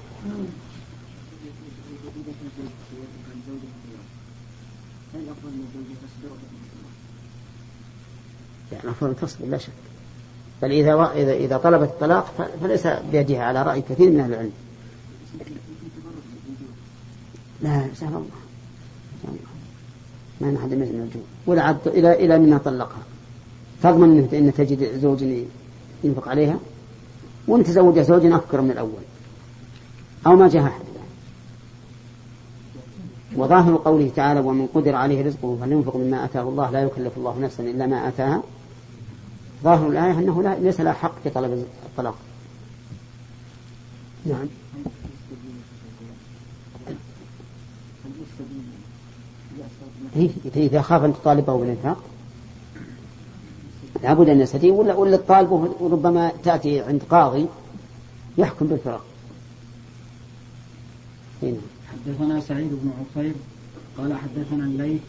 يعني 8.71 8.89
أفضل 8.89 9.15
تصبر 9.15 9.45
لا 9.45 9.57
شك 9.57 9.71
بل 10.61 10.71
إذا 10.71 11.11
إذا 11.15 11.33
إذا 11.33 11.57
طلبت 11.57 11.89
الطلاق 11.89 12.49
فليس 12.61 12.87
بيدها 12.87 13.43
على 13.43 13.63
رأي 13.63 13.81
كثير 13.81 14.11
من 14.11 14.19
أهل 14.19 14.33
العلم. 14.33 14.51
لا 17.61 17.87
سهل 17.95 18.13
الله. 18.13 18.43
ما 20.41 20.57
أحد 20.59 20.73
من 20.73 21.07
الجوع 21.07 21.23
ولا 21.45 21.63
عد 21.63 21.87
إلى 21.87 22.25
إلى 22.25 22.39
منها 22.39 22.57
طلقها. 22.57 23.03
تضمن 23.83 24.29
أن 24.33 24.53
تجد 24.53 24.99
زوج 24.99 25.25
ينفق 26.03 26.27
عليها 26.27 26.59
وأن 27.47 27.63
تزوج 27.63 27.99
زوج 27.99 28.25
أفكر 28.25 28.61
من 28.61 28.71
الأول 28.71 29.03
أو 30.25 30.35
ما 30.35 30.47
جاء 30.47 30.63
أحد 30.63 30.92
وظاهر 33.37 33.75
قوله 33.75 34.11
تعالى 34.15 34.39
ومن 34.39 34.67
قدر 34.73 34.95
عليه 34.95 35.25
رزقه 35.25 35.57
فلينفق 35.61 35.95
مما 35.95 36.25
آتاه 36.25 36.41
الله 36.41 36.71
لا 36.71 36.81
يكلف 36.81 37.17
الله 37.17 37.39
نفسا 37.39 37.63
إلا 37.63 37.87
ما 37.87 38.07
آتاها. 38.07 38.43
ظاهر 39.63 39.87
الآية 39.87 40.11
أنه 40.11 40.43
لا 40.43 40.59
ليس 40.59 40.81
له 40.81 40.91
حق 40.91 41.13
في 41.23 41.29
طلب 41.29 41.65
الطلاق. 41.85 42.15
نعم. 44.25 44.47
إذا 50.55 50.81
خاف 50.81 51.03
أن 51.03 51.13
تطالبه 51.13 51.57
بالإنفاق 51.57 51.97
لابد 54.03 54.29
أن 54.29 54.41
يستطيع 54.41 54.73
ولا 54.73 54.95
ولا 54.95 55.17
تطالبه 55.17 55.75
وربما 55.79 56.31
تأتي 56.43 56.81
عند 56.81 57.03
قاضي 57.09 57.45
يحكم 58.37 58.67
بالفراق. 58.67 59.05
هنا. 61.43 61.72
حدثنا 61.93 62.39
سعيد 62.39 62.69
بن 62.71 62.91
عفير 62.99 63.33
قال 63.97 64.13
حدثنا 64.13 64.63
الليث 64.65 65.01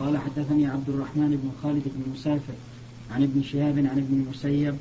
قال 0.00 0.18
حدثني 0.18 0.66
عبد 0.66 0.88
الرحمن 0.88 1.30
بن 1.30 1.50
خالد 1.62 1.82
بن 1.84 2.12
مسافر 2.14 2.54
عن 3.14 3.22
ابن 3.22 3.42
شهاب 3.42 3.78
عن 3.78 3.98
ابن 3.98 4.24
المسيب 4.24 4.74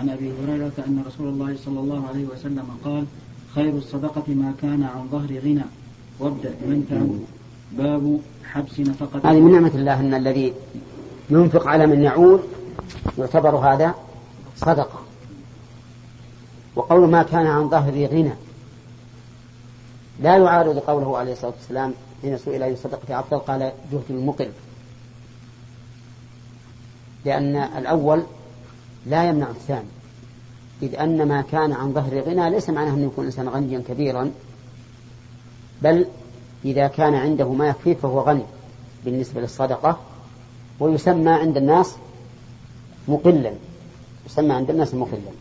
عن 0.00 0.08
أبي 0.08 0.32
هريرة 0.32 0.72
أن 0.86 1.02
رسول 1.06 1.28
الله 1.28 1.56
صلى 1.64 1.80
الله 1.80 2.06
عليه 2.08 2.24
وسلم 2.24 2.64
قال 2.84 3.04
خير 3.54 3.74
الصدقة 3.74 4.34
ما 4.34 4.54
كان 4.62 4.82
عن 4.82 5.08
ظهر 5.12 5.38
غنى. 5.44 5.64
وابدأ 6.20 6.50
من 6.50 7.24
باب 7.78 8.20
حبس 8.44 8.80
نفقة 8.80 9.30
هذه 9.30 9.40
من 9.40 9.52
نعمة 9.52 9.70
الله 9.74 10.00
أن 10.00 10.14
الذي 10.14 10.52
ينفق 11.30 11.66
على 11.66 11.86
من 11.86 12.02
يعود 12.02 12.40
يعتبر 13.18 13.56
هذا 13.56 13.94
صدقة. 14.56 15.00
وقول 16.76 17.10
ما 17.10 17.22
كان 17.22 17.46
عن 17.46 17.68
ظهر 17.68 18.06
غنى. 18.06 18.32
لا 20.20 20.36
يعارض 20.36 20.78
قوله 20.78 21.18
عليه 21.18 21.32
الصلاة 21.32 21.52
والسلام 21.60 21.94
حين 22.22 22.38
سئل 22.38 22.62
اي 22.62 22.76
صدقه 22.76 23.20
افضل 23.20 23.38
قال 23.38 23.72
جهد 23.92 24.10
المقل 24.10 24.50
لأن 27.24 27.56
الأول 27.56 28.22
لا 29.06 29.28
يمنع 29.28 29.50
الثاني. 29.50 29.88
إذ 30.82 30.94
أن 30.94 31.28
ما 31.28 31.42
كان 31.42 31.72
عن 31.72 31.92
ظهر 31.92 32.20
غنى 32.20 32.50
ليس 32.50 32.70
معناه 32.70 32.94
أنه 32.94 33.06
يكون 33.06 33.24
إنسان 33.24 33.48
غنيا 33.48 33.82
كبيرا 33.88 34.30
بل 35.82 36.06
إذا 36.64 36.86
كان 36.86 37.14
عنده 37.14 37.52
ما 37.52 37.68
يكفيه 37.68 37.94
فهو 37.94 38.20
غني 38.20 38.44
بالنسبة 39.04 39.40
للصدقة 39.40 40.00
ويسمى 40.80 41.30
عند 41.30 41.56
الناس 41.56 41.94
مقلا. 43.08 43.52
يسمى 44.26 44.52
عند 44.52 44.70
الناس 44.70 44.94
مقلا. 44.94 45.32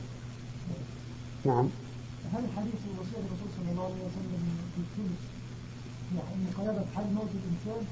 نعم. 1.45 1.67
هل 2.33 2.43
حديث 2.57 2.81
وصية 2.99 3.17
الرسول 3.17 3.49
صلى 3.57 3.71
الله 3.71 3.83
عليه 3.83 3.93
وسلم 3.93 4.41
في 4.75 4.81
الثلث 4.81 5.31
قلبت 6.61 6.85
حال 6.95 7.05
موت 7.13 7.27
الإنسان 7.33 7.85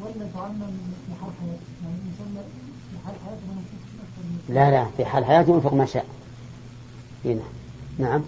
ولا 0.00 0.30
تعمم 0.34 0.72
في 1.06 1.14
حال 1.20 1.30
حياته؟ 1.40 1.60
يعني 1.82 1.96
الإنسان 1.96 2.44
لا 4.48 4.70
لا 4.70 4.86
في 4.96 5.04
حال 5.04 5.24
حياته 5.24 5.52
ينفق 5.52 5.74
ما 5.74 5.86
شاء. 5.86 6.06
هنا 7.24 7.42
نعم. 7.98 8.22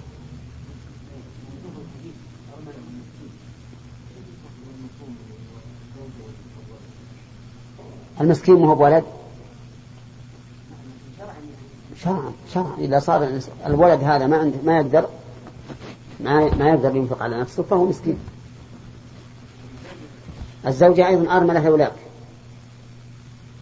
المسكين 8.20 8.55
ما 8.55 8.68
هو 8.68 8.74
بولد؟ 8.74 9.05
شرعا 11.96 12.33
شرعا. 12.55 12.76
إذا 12.79 12.98
صار 12.98 13.40
الولد 13.66 14.05
هذا 14.05 14.26
ما 14.26 14.37
عنده 14.37 14.59
ما 14.64 14.76
يقدر 14.76 15.09
ما 16.20 16.55
ما 16.55 16.68
يقدر 16.68 16.96
ينفق 16.96 17.22
على 17.22 17.40
نفسه 17.40 17.62
فهو 17.62 17.85
مسكين. 17.85 18.18
الزوجة 20.66 21.09
أيضا 21.09 21.37
أرملة 21.37 21.68
لولاك 21.68 21.92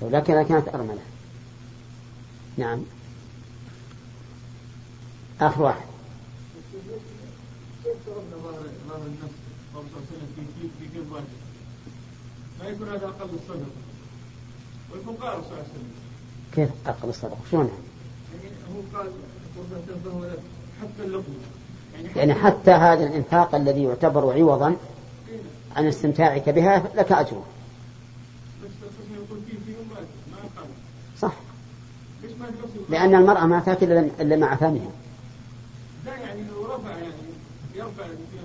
لكنها 0.01 0.43
كانت 0.43 0.69
أرملة. 0.69 1.03
نعم. 2.57 2.83
آخر 5.41 5.63
واحد. 5.63 5.87
ما 12.61 12.69
يكون 12.69 12.89
هذا 12.89 13.07
أقل 13.07 13.29
الصدقة. 13.35 13.67
ويكون 14.93 15.15
قال 15.15 15.33
صلى 15.33 15.43
الله 15.43 15.53
عليه 15.53 15.63
وسلم. 15.63 15.91
كيف 16.55 16.69
أقل 16.87 17.09
الصدقة؟ 17.09 17.37
شلون؟ 17.51 17.71
يعني 18.33 18.57
هو 18.77 18.99
قال 18.99 19.13
حتى 20.81 21.05
اللقمة. 21.05 21.35
يعني, 21.95 22.09
يعني 22.17 22.35
حتى 22.35 22.71
هذا 22.71 23.07
الإنفاق 23.07 23.55
الذي 23.55 23.83
يعتبر 23.83 24.33
عوضا 24.33 24.77
عن 25.79 25.87
استمتاعك 25.87 26.49
بها 26.49 26.83
لك 26.95 27.13
أجره. 27.13 27.45
صح. 31.19 31.33
لأن 32.89 33.15
المرأة 33.15 33.47
ما 33.47 33.61
تأكل 33.61 33.93
إلا 34.21 34.37
مع 34.37 34.55
فمها. 34.55 34.91
يعني 36.07 36.43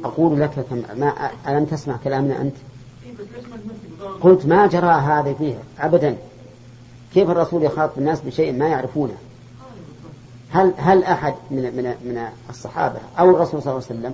أقول 0.03 0.41
لك 0.41 0.65
ما 0.97 1.31
ألم 1.47 1.65
تسمع 1.65 1.97
كلامنا 2.03 2.41
أنت؟ 2.41 2.55
قلت 4.21 4.45
ما 4.45 4.67
جرى 4.67 4.91
هذا 4.91 5.33
فيه 5.33 5.55
أبدا. 5.79 6.17
كيف 7.13 7.29
الرسول 7.29 7.63
يخاطب 7.63 7.99
الناس 7.99 8.21
بشيء 8.21 8.53
ما 8.53 8.67
يعرفونه؟ 8.67 9.17
هل 10.51 10.73
هل 10.77 11.03
أحد 11.03 11.33
من 11.51 11.61
من 11.61 11.83
من 11.83 12.27
الصحابة 12.49 12.99
أو 13.19 13.29
الرسول 13.29 13.61
صلى 13.61 13.71
الله 13.71 13.85
عليه 13.89 13.99
وسلم 13.99 14.13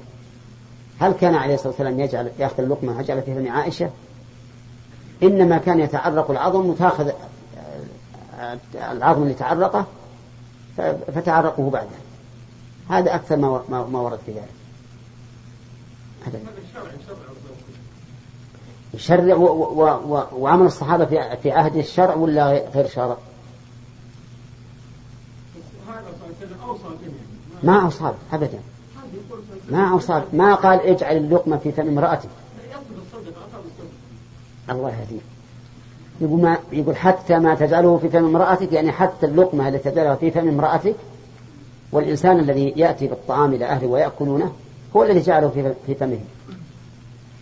هل 0.99 1.11
كان 1.11 1.35
عليه 1.35 1.53
الصلاة 1.53 1.69
والسلام 1.69 1.99
يجعل 1.99 2.31
يأخذ 2.39 2.61
اللقمة 2.63 2.97
وجعل 2.97 3.21
في 3.21 3.35
فم 3.35 3.51
عائشة؟ 3.51 3.89
إنما 5.23 5.57
كان 5.57 5.79
يتعرق 5.79 6.31
العظم 6.31 6.65
وتأخذ 6.65 7.11
العظم 8.75 9.23
اللي 9.23 9.33
تعرقه 9.33 9.85
فتعرقه 11.15 11.69
بعده. 11.69 11.89
هذا 12.89 13.15
أكثر 13.15 13.35
ما 13.35 13.63
ما 13.69 13.99
ورد 13.99 14.19
في 14.25 14.31
ذلك. 14.31 14.43
هذا. 16.25 16.39
يشرع 18.93 19.35
و 19.35 19.45
و 19.45 20.15
و 20.15 20.23
وعمل 20.33 20.65
الصحابة 20.65 21.05
في 21.05 21.37
في 21.43 21.51
عهد 21.51 21.75
الشرع 21.75 22.15
ولا 22.15 22.69
غير 22.69 22.87
شرع؟ 22.87 23.17
ما 27.63 27.81
أوصى 27.81 28.13
أبدا. 28.33 28.59
ما 29.69 29.91
أوصى 29.91 30.23
ما 30.33 30.55
قال 30.55 30.81
اجعل 30.81 31.17
اللقمة 31.17 31.57
في 31.57 31.71
فم 31.71 31.87
امرأتك. 31.87 32.29
الله 34.69 34.89
يهديك. 34.89 35.21
يقول 36.21 36.41
ما 36.41 36.57
يقول 36.71 36.95
حتى 36.95 37.39
ما 37.39 37.55
تجعله 37.55 37.97
في 37.97 38.09
فم 38.09 38.25
امرأتك 38.25 38.73
يعني 38.73 38.91
حتى 38.91 39.25
اللقمة 39.25 39.67
التي 39.67 39.91
تجعلها 39.91 40.15
في 40.15 40.31
فم 40.31 40.47
امرأتك 40.47 40.95
والإنسان 41.91 42.39
الذي 42.39 42.73
يأتي 42.75 43.07
بالطعام 43.07 43.53
إلى 43.53 43.65
أهله 43.65 43.87
ويأكلونه 43.87 44.53
هو 44.95 45.03
الذي 45.03 45.21
جعله 45.21 45.49
في 45.49 45.73
في 45.85 45.95
فمه. 45.95 46.19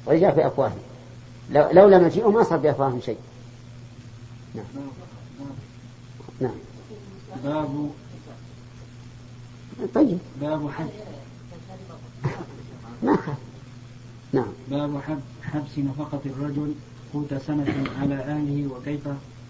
وجاء 0.08 0.36
في 0.36 0.48
أفواههم. 0.48 0.80
لو, 1.52 1.70
لو 1.72 1.90
لم 1.90 2.06
يجيئوا 2.06 2.32
ما 2.32 2.44
صار 2.44 2.58
بأفواههم 2.58 3.02
شيء. 3.02 3.18
نعم. 4.56 4.66
نعم. 6.40 6.52
باب 7.44 7.90
طيب. 9.96 10.18
باب 10.42 10.68
خاف 10.68 10.90
نعم. 14.34 14.48
باب 14.72 15.02
حبس 15.44 15.78
نفقة 15.78 16.20
الرجل 16.26 16.74
قوت 17.14 17.34
سنة 17.34 17.86
على 18.02 18.16
أهله 18.16 18.68
وكيف 18.74 19.08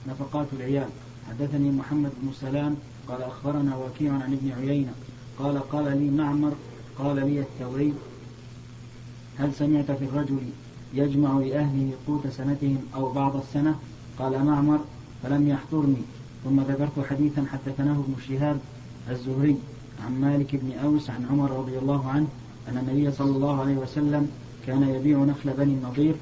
نفقات 0.07 0.47
العيال. 0.53 0.88
حدثني 1.30 1.71
محمد 1.71 2.11
بن 2.21 2.32
سلام 2.41 2.75
قال 3.07 3.23
أخبرنا 3.23 3.78
وكيع 3.78 4.13
عن 4.13 4.34
ابن 4.34 4.51
عيينة 4.51 4.91
قال 5.39 5.59
قال 5.59 5.97
لي 5.97 6.09
معمر 6.09 6.53
قال 6.99 7.15
لي 7.15 7.39
الثوري 7.39 7.93
هل 9.39 9.53
سمعت 9.53 9.91
في 9.91 10.05
الرجل 10.05 10.39
يجمع 10.93 11.34
لأهله 11.34 11.91
قوت 12.07 12.28
سنتهم 12.28 12.78
أو 12.95 13.11
بعض 13.11 13.36
السنة؟ 13.36 13.75
قال 14.19 14.45
معمر 14.45 14.80
فلم 15.23 15.47
يحضرني. 15.47 16.01
ثم 16.43 16.59
ذكرت 16.59 17.05
حديثا 17.09 17.45
حدثناه 17.51 17.93
ابن 17.93 18.15
شهاب 18.28 18.59
الزهري 19.09 19.57
عن 20.05 20.21
مالك 20.21 20.55
بن 20.55 20.71
أوس 20.84 21.09
عن 21.09 21.25
عمر 21.32 21.51
رضي 21.51 21.78
الله 21.78 22.09
عنه 22.09 22.28
أن 22.70 22.78
النبي 22.78 23.11
صلى 23.11 23.36
الله 23.36 23.61
عليه 23.61 23.76
وسلم 23.76 24.30
كان 24.68 24.95
يبيع 24.95 25.18
نخل 25.18 25.49
بني 25.49 25.74
النضير 25.74 26.15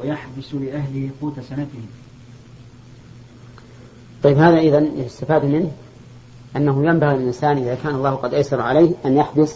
ويحبس 0.00 0.54
لأهله 0.54 1.10
قوت 1.22 1.40
سنتهم. 1.40 1.86
طيب 4.22 4.38
هذا 4.38 4.58
إذا 4.58 4.88
يستفاد 4.96 5.44
منه 5.44 5.70
أنه 6.56 6.86
ينبغي 6.86 7.16
للإنسان 7.16 7.56
إذا 7.56 7.74
كان 7.74 7.94
الله 7.94 8.14
قد 8.14 8.34
أيسر 8.34 8.60
عليه 8.60 8.94
أن 9.04 9.16
يحبس 9.16 9.54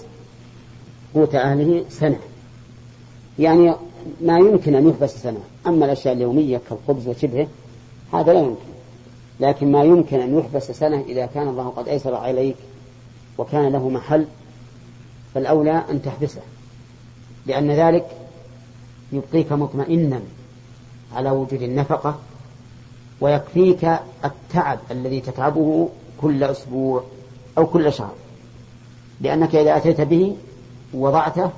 قوت 1.14 1.34
أهله 1.34 1.84
سنة. 1.88 2.18
يعني 3.38 3.74
ما 4.20 4.38
يمكن 4.38 4.74
أن 4.74 4.88
يحبس 4.88 5.22
سنة. 5.22 5.40
أما 5.66 5.84
الأشياء 5.84 6.14
اليومية 6.14 6.60
كالخبز 6.68 7.08
وشبهه 7.08 7.48
هذا 8.12 8.32
لا 8.32 8.40
يمكن. 8.40 8.76
لكن 9.40 9.72
ما 9.72 9.84
يمكن 9.84 10.20
أن 10.20 10.38
يحبس 10.38 10.70
سنة 10.70 11.00
إذا 11.00 11.26
كان 11.26 11.48
الله 11.48 11.68
قد 11.68 11.88
أيسر 11.88 12.14
عليك 12.14 12.56
وكان 13.38 13.72
له 13.72 13.88
محل 13.88 14.26
فالأولى 15.36 15.84
أن 15.90 16.02
تحبسه 16.02 16.40
لأن 17.46 17.70
ذلك 17.70 18.06
يبقيك 19.12 19.52
مطمئنا 19.52 20.20
على 21.14 21.30
وجود 21.30 21.62
النفقة 21.62 22.18
ويكفيك 23.20 23.90
التعب 24.24 24.78
الذي 24.90 25.20
تتعبه 25.20 25.88
كل 26.20 26.44
أسبوع 26.44 27.04
أو 27.58 27.66
كل 27.66 27.92
شهر 27.92 28.14
لأنك 29.20 29.54
إذا 29.54 29.76
أتيت 29.76 30.00
به 30.00 30.36
ووضعته 30.94 31.50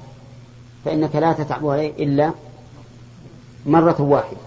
فإنك 0.84 1.16
لا 1.16 1.32
تتعب 1.32 1.66
عليه 1.66 2.04
إلا 2.04 2.32
مرة 3.66 4.00
واحدة. 4.00 4.38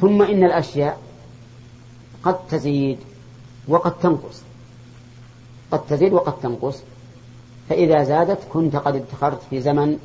ثم 0.00 0.22
إن 0.22 0.44
الأشياء 0.44 0.98
قد 2.22 2.46
تزيد 2.50 2.98
وقد 3.68 3.98
تنقص 3.98 4.42
قد 5.70 5.86
تزيد 5.86 6.12
وقد 6.12 6.40
تنقص. 6.40 6.82
فإذا 7.70 8.04
زادت 8.04 8.38
كنت 8.52 8.76
قد 8.76 8.96
ادخرت 8.96 9.38
في 9.50 9.60
زمن 9.60 9.98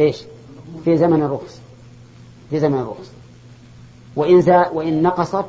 إيش؟ 0.00 0.22
في 0.84 0.96
زمن 0.96 1.22
الرخص. 1.22 1.60
في 2.50 2.60
زمن 2.60 2.78
الرخص. 2.78 3.10
وإن, 4.16 4.64
وإن 4.72 5.02
نقصت 5.02 5.44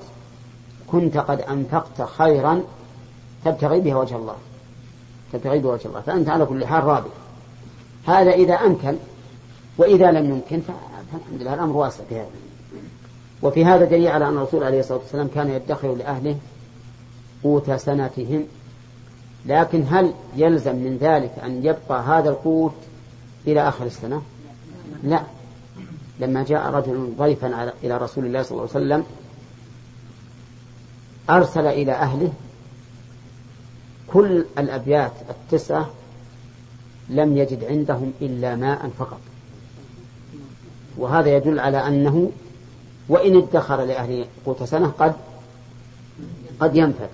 كنت 0.87 1.17
قد 1.17 1.41
أنفقت 1.41 2.01
خيرا 2.01 2.63
تبتغي 3.45 3.79
بها 3.79 3.95
وجه 3.95 4.15
الله. 4.15 4.35
تبتغي 5.33 5.59
بها 5.59 5.71
وجه 5.71 5.87
الله. 5.87 6.01
فأنت 6.01 6.29
على 6.29 6.45
كل 6.45 6.65
حال 6.65 6.83
رابح 6.83 7.11
هذا 8.07 8.31
إذا 8.31 8.53
أمكن 8.53 8.95
وإذا 9.77 10.11
لم 10.11 10.29
يمكن 10.29 10.61
فالحمد 10.61 11.41
لله 11.41 11.53
الأمر 11.53 11.77
واسع 11.77 12.03
في 12.09 12.15
هذا. 12.15 12.29
وفي 13.41 13.65
هذا 13.65 13.85
دليل 13.85 14.07
على 14.07 14.27
أن 14.27 14.37
الرسول 14.37 14.63
عليه 14.63 14.79
الصلاة 14.79 14.99
والسلام 14.99 15.27
كان 15.27 15.49
يدخر 15.49 15.95
لأهله 15.95 16.35
قوت 17.43 17.71
سنتهم 17.71 18.43
لكن 19.45 19.85
هل 19.89 20.13
يلزم 20.35 20.75
من 20.75 20.97
ذلك 21.01 21.31
أن 21.43 21.65
يبقى 21.65 22.03
هذا 22.03 22.29
القوت 22.29 22.75
إلى 23.47 23.67
آخر 23.67 23.85
السنة؟ 23.85 24.21
لا. 25.03 25.23
لما 26.19 26.43
جاء 26.43 26.69
رجل 26.69 27.13
ضيفا 27.17 27.73
إلى 27.83 27.97
رسول 27.97 28.25
الله 28.25 28.41
صلى 28.41 28.51
الله 28.51 28.69
عليه 28.75 28.85
وسلم 28.85 29.03
أرسل 31.29 31.65
إلى 31.65 31.91
أهله 31.91 32.33
كل 34.07 34.45
الأبيات 34.57 35.11
التسعة 35.29 35.89
لم 37.09 37.37
يجد 37.37 37.63
عندهم 37.63 38.13
إلا 38.21 38.55
ماء 38.55 38.89
فقط. 38.99 39.19
وهذا 40.97 41.35
يدل 41.37 41.59
على 41.59 41.87
أنه 41.87 42.31
وإن 43.09 43.37
ادخر 43.37 43.83
لأهل 43.83 44.25
قوت 44.45 44.63
سنة 44.63 44.87
قد 44.87 45.13
قد 46.59 46.75
ينفد 46.75 47.09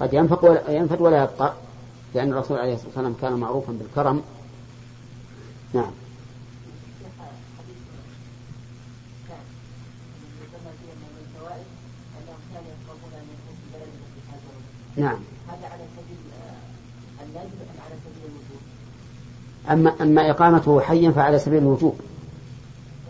قد 0.00 0.14
ينفق 0.14 0.44
ولا 0.44 0.70
ينفد 0.70 1.00
ولا 1.00 1.22
يبقى 1.22 1.52
لأن 2.14 2.32
الرسول 2.32 2.58
عليه 2.58 2.74
الصلاة 2.74 2.88
والسلام 2.88 3.14
كان 3.20 3.32
معروفا 3.32 3.72
بالكرم 3.72 4.22
نعم 5.74 5.90
نعم 14.96 15.18
هذا 15.48 15.66
على 15.66 15.82
سبيل 15.96 16.18
على 17.80 17.94
سبيل 18.04 18.30
الوجوب؟ 18.30 18.60
أما 19.70 20.02
أما 20.02 20.30
إقامته 20.30 20.80
حيا 20.80 21.10
فعلى 21.10 21.38
سبيل 21.38 21.58
الوجوب. 21.58 22.00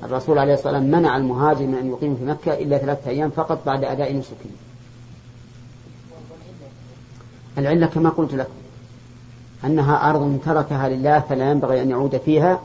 الرسول 0.04 0.38
عليه 0.38 0.54
الصلاة 0.54 0.72
والسلام 0.72 1.00
منع 1.00 1.16
المهاجر 1.16 1.66
من 1.66 1.74
أن 1.74 1.88
يقيم 1.90 2.16
في 2.16 2.24
مكة 2.24 2.54
إلا 2.54 2.78
ثلاثة 2.78 3.10
أيام 3.10 3.30
فقط 3.30 3.66
بعد 3.66 3.84
أداء 3.84 4.16
نسكه. 4.16 4.50
العلة 7.58 7.86
كما 7.86 8.08
قلت 8.08 8.34
لكم. 8.34 8.52
أنها 9.64 10.10
أرض 10.10 10.40
تركها 10.44 10.88
لله 10.88 11.20
فلا 11.20 11.50
ينبغي 11.50 11.82
أن 11.82 11.90
يعود 11.90 12.16
فيها. 12.16 12.60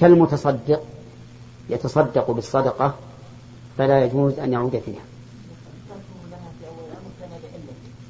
كالمتصدق 0.00 0.82
يتصدق 1.70 2.30
بالصدقة 2.30 2.94
فلا 3.78 4.04
يجوز 4.04 4.38
أن 4.38 4.52
يعود 4.52 4.82
فيها. 4.86 5.02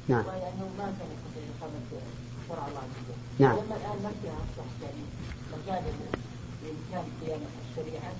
نعم. 0.07 0.23
نعم. 3.39 3.55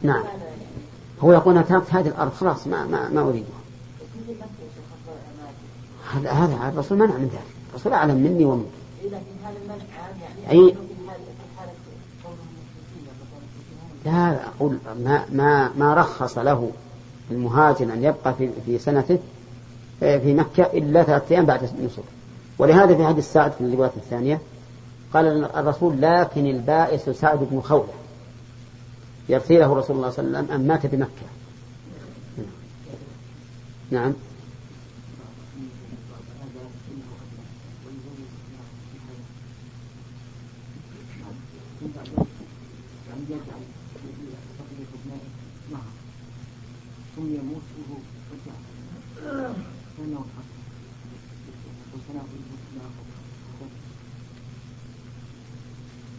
نعم. 0.04 0.24
هو 1.24 1.34
يقول 1.34 1.58
أنا 1.58 1.66
تركت 1.66 1.93
هذه 1.93 2.08
الأرض 2.08 2.34
خلاص 2.34 2.68
ما 2.68 2.86
ما, 2.86 3.10
ما 3.10 3.22
أريدها. 3.22 3.62
هذا 6.14 6.32
هذا 6.32 6.70
الرسول 6.70 6.97
منع 6.97 7.18
من 7.18 7.28
ذلك. 7.28 7.51
الرسول 7.72 7.93
أعلم 7.93 8.15
مني 8.15 8.45
ومنك 8.45 8.65
أي 10.51 10.76
لا 14.05 14.47
أقول 14.47 14.78
ما 15.03 15.26
ما 15.32 15.72
ما 15.78 15.93
رخص 15.93 16.38
له 16.38 16.72
المهاجر 17.32 17.93
أن 17.93 18.03
يبقى 18.03 18.34
في 18.34 18.49
في 18.65 18.78
سنته 18.80 19.19
في 19.99 20.34
مكة 20.34 20.63
إلا 20.63 21.03
ثلاثة 21.03 21.36
أيام 21.36 21.45
بعد 21.45 21.63
النسك 21.63 22.03
ولهذا 22.57 22.95
في 22.95 23.05
حديث 23.05 23.34
سعد 23.34 23.51
في 23.51 23.61
الرواية 23.61 23.91
الثانية 23.97 24.41
قال 25.13 25.45
الرسول 25.45 26.01
لكن 26.01 26.45
البائس 26.45 27.09
سعد 27.09 27.39
بن 27.51 27.61
خولة. 27.61 27.93
يرسله 29.30 29.74
رسول 29.74 29.95
الله 29.95 30.09
صلى 30.09 30.26
الله 30.26 30.38
عليه 30.38 30.47
وسلم 30.47 30.55
أن 30.61 30.67
مات 30.67 30.86
بمكة. 30.86 31.09
نعم. 33.91 34.13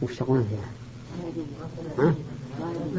وش 0.03 0.17
تقولون 0.17 0.49
فيها؟ 0.49 0.69
ها؟ 1.99 2.15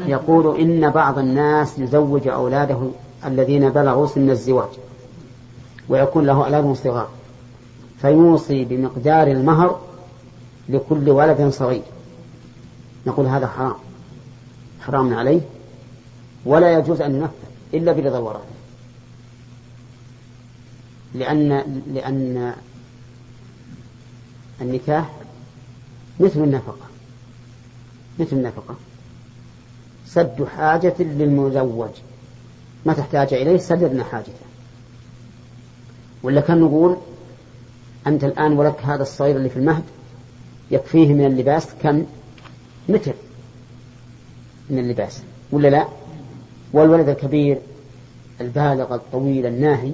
يقول 0.06 0.60
إن 0.60 0.90
بعض 0.90 1.18
الناس 1.18 1.78
يزوج 1.78 2.28
أولاده 2.28 2.90
الذين 3.24 3.70
بلغوا 3.70 4.06
سن 4.06 4.30
الزواج 4.30 4.68
ويكون 5.88 6.26
له 6.26 6.44
أولاد 6.44 6.76
صغار 6.76 7.08
فيوصي 8.00 8.64
بمقدار 8.64 9.26
المهر 9.26 9.80
لكل 10.68 11.10
ولد 11.10 11.50
صغير 11.50 11.82
نقول 13.06 13.26
هذا 13.26 13.46
حرام. 13.46 13.74
حرام 14.80 15.14
عليه. 15.14 15.40
ولا 16.44 16.78
يجوز 16.78 17.00
أن 17.00 17.14
ينفذ 17.14 17.34
إلا 17.74 17.92
برضا 17.92 18.18
الورثة 18.18 18.54
لأن 21.14 21.48
لأن 21.92 22.54
النكاح 24.60 25.10
مثل 26.20 26.40
النفقة. 26.40 26.86
مثل 28.18 28.36
النفقة. 28.36 28.74
سد 30.06 30.46
حاجة 30.56 30.94
للمزوج. 30.98 31.90
ما 32.86 32.92
تحتاج 32.92 33.34
إليه 33.34 33.58
سددنا 33.58 34.04
حاجته. 34.04 34.44
ولا 36.22 36.40
كان 36.40 36.60
نقول 36.60 36.96
أنت 38.06 38.24
الآن 38.24 38.52
ولك 38.52 38.80
هذا 38.82 39.02
الصغير 39.02 39.36
اللي 39.36 39.48
في 39.48 39.56
المهد 39.56 39.84
يكفيه 40.70 41.14
من 41.14 41.26
اللباس 41.26 41.66
كم؟ 41.82 42.04
متر 42.88 43.14
من 44.70 44.78
اللباس 44.78 45.22
ولا 45.52 45.68
لا؟ 45.68 45.88
والولد 46.72 47.08
الكبير 47.08 47.58
البالغ 48.40 48.94
الطويل 48.94 49.46
الناهي 49.46 49.92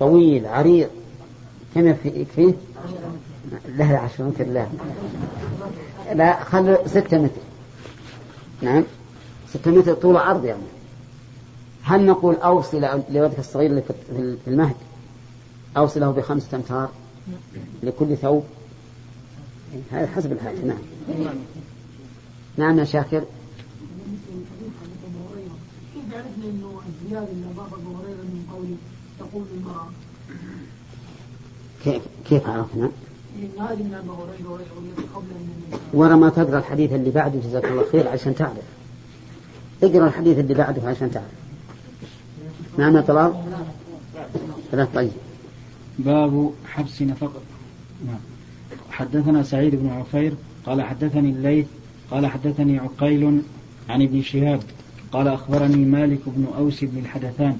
طويل 0.00 0.46
عريض 0.46 0.88
كم 1.74 1.86
يكفيه 2.04 2.54
لا 3.76 3.98
عشر 3.98 4.24
متر 4.24 4.44
لا. 4.44 4.66
لا 6.14 6.44
خلوا 6.44 6.88
ستة 6.88 7.18
متر. 7.18 7.40
نعم. 8.62 8.84
ستة 9.48 9.70
متر 9.70 9.94
طول 9.94 10.16
عرض 10.16 10.44
يعني. 10.44 10.62
هل 11.82 12.06
نقول 12.06 12.34
أوصي 12.34 12.80
لولدك 13.10 13.38
الصغير 13.38 13.82
في 14.44 14.46
المهد؟ 14.46 14.76
أوصي 15.76 16.00
له 16.00 16.10
بخمسة 16.10 16.56
أمتار 16.56 16.88
لكل 17.82 18.16
ثوب؟ 18.16 18.44
هذا 19.92 20.06
حسب 20.06 20.32
الحاجة 20.32 20.58
نعم. 20.64 20.78
نعم 22.56 22.78
يا 22.78 22.84
شاكر. 22.84 23.24
كيف 31.84 32.02
كيف 32.28 32.46
عرفنا؟ 32.46 32.90
ورا 35.94 36.16
ما 36.16 36.28
تقرأ 36.28 36.58
الحديث 36.58 36.92
اللي 36.92 37.10
بعده 37.10 37.40
جزاك 37.40 37.64
الله 37.64 37.84
خير 37.92 38.08
عشان 38.08 38.34
تعرف. 38.34 38.64
اقرأ 39.82 40.06
الحديث 40.06 40.38
اللي 40.38 40.54
بعده 40.54 40.88
عشان 40.88 41.10
تعرف. 41.10 41.32
نعم 42.78 42.96
يا 42.96 43.00
طلال. 43.00 43.34
لا 44.72 44.88
طيب. 44.94 45.12
باب 45.98 46.52
حبس 46.66 47.02
نفقة. 47.02 47.40
نعم. 48.06 48.20
حدثنا 48.90 49.42
سعيد 49.42 49.74
بن 49.74 49.88
عفير 49.88 50.34
قال 50.66 50.82
حدثني 50.82 51.30
الليث 51.30 51.66
قال 52.12 52.26
حدثني 52.26 52.78
عقيل 52.78 53.40
عن 53.88 54.02
ابن 54.02 54.22
شهاب 54.22 54.60
قال 55.12 55.28
أخبرني 55.28 55.84
مالك 55.84 56.20
بن 56.26 56.46
أوس 56.58 56.84
بن 56.84 56.98
الحدثان 56.98 57.56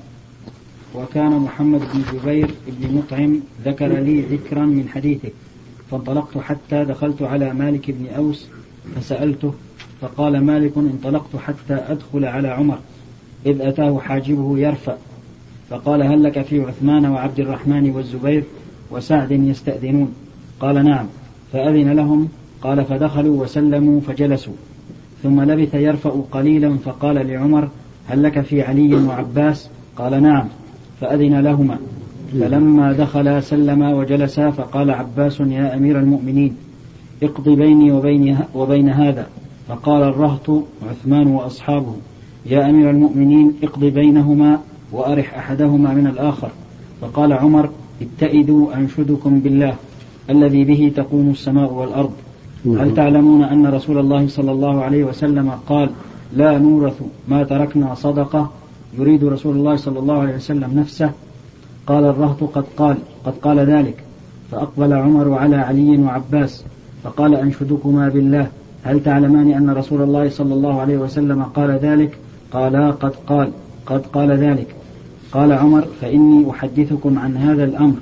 وكان 0.95 1.31
محمد 1.31 1.81
بن 1.81 2.03
جبير 2.13 2.51
بن 2.67 2.97
مطعم 2.97 3.41
ذكر 3.65 3.87
لي 3.87 4.21
ذكرا 4.21 4.67
من 4.67 4.89
حديثه 4.89 5.29
فانطلقت 5.91 6.39
حتى 6.39 6.85
دخلت 6.85 7.23
على 7.23 7.55
مالك 7.55 7.91
بن 7.91 8.07
أوس 8.07 8.47
فسألته 8.97 9.55
فقال 10.01 10.45
مالك 10.45 10.73
انطلقت 10.77 11.37
حتى 11.37 11.75
أدخل 11.75 12.25
على 12.25 12.49
عمر 12.49 12.79
إذ 13.47 13.61
أتاه 13.61 13.99
حاجبه 13.99 14.59
يرفع 14.59 14.97
فقال 15.71 16.03
هل 16.03 16.23
لك 16.23 16.43
في 16.43 16.61
عثمان 16.61 17.07
وعبد 17.07 17.41
الرحمن 17.41 17.91
والزبير 17.91 18.45
وسعد 18.91 19.31
يستأذنون؟ 19.33 20.15
قال 20.61 20.85
نعم 20.85 21.07
فأذن 21.53 21.93
لهم 21.93 22.29
قال 22.63 22.85
فدخلوا 22.85 23.43
وسلموا 23.43 24.01
فجلسوا. 24.01 24.53
ثم 25.23 25.41
لبث 25.41 25.75
يرفع 25.75 26.11
قليلا 26.33 26.77
فقال 26.85 27.27
لعمر 27.27 27.69
هل 28.09 28.23
لك 28.23 28.41
في 28.41 28.63
علي 28.63 28.95
وعباس؟ 28.95 29.69
قال 29.97 30.23
نعم 30.23 30.45
فأذن 31.01 31.41
لهما. 31.41 31.79
فلما 32.41 32.93
دخلا 32.93 33.41
سلما 33.41 33.95
وجلسا 33.95 34.51
فقال 34.51 34.91
عباس 34.91 35.41
يا 35.41 35.77
أمير 35.77 35.99
المؤمنين 35.99 36.57
اقض 37.23 37.49
بيني 37.49 37.93
وبين, 37.93 38.39
وبين 38.55 38.89
هذا. 38.89 39.27
فقال 39.69 40.03
الرهط 40.03 40.51
عثمان 40.91 41.27
وأصحابه 41.27 41.95
يا 42.47 42.71
أمير 42.71 42.91
المؤمنين 42.91 43.53
اقض 43.63 43.85
بينهما 43.85 44.61
وأرح 44.93 45.35
أحدهما 45.35 45.95
من 45.95 46.07
الآخر. 46.07 46.51
فقال 47.01 47.33
عمر 47.33 47.71
اتئدوا 48.03 48.75
أنشدكم 48.75 49.41
بالله 49.41 49.75
الذي 50.31 50.65
به 50.65 50.93
تقوم 50.97 51.31
السماء 51.31 51.73
والأرض. 51.73 52.13
هل 52.67 52.95
تعلمون 52.95 53.43
أن 53.43 53.67
رسول 53.67 53.99
الله 53.99 54.29
صلى 54.29 54.53
الله 54.53 54.83
عليه 54.83 55.05
وسلم 55.05 55.51
قال 55.67 55.91
لا 56.37 56.59
نورث 56.59 57.03
ما 57.29 57.43
تركنا 57.43 57.95
صدقة 57.95 58.51
يريد 58.99 59.25
رسول 59.25 59.57
الله 59.57 59.77
صلى 59.77 59.99
الله 59.99 60.19
عليه 60.19 60.35
وسلم 60.35 60.79
نفسه؟ 60.79 61.11
قال 61.87 62.05
الرهط 62.05 62.45
قد 62.45 62.65
قال 62.77 62.97
قد 63.25 63.33
قال 63.43 63.59
ذلك. 63.59 64.05
فأقبل 64.51 64.93
عمر 64.93 65.35
على 65.35 65.57
علي 65.57 65.99
وعباس 65.99 66.65
فقال 67.05 67.35
أنشدكما 67.35 68.09
بالله. 68.09 68.47
هل 68.83 69.03
تعلمان 69.03 69.53
أن 69.53 69.71
رسول 69.71 70.03
الله 70.03 70.29
صلى 70.29 70.55
الله 70.55 70.81
عليه 70.81 70.99
وسلم 70.99 71.43
قال 71.43 71.71
ذلك؟ 71.71 72.19
قالا 72.53 72.91
قد 72.91 73.13
قال 73.27 73.51
قد 73.87 74.07
قال 74.07 74.31
ذلك. 74.31 74.67
قال 75.33 75.53
عمر 75.53 75.85
فإني 76.01 76.51
أحدثكم 76.51 77.19
عن 77.19 77.37
هذا 77.37 77.65
الأمر. 77.65 77.97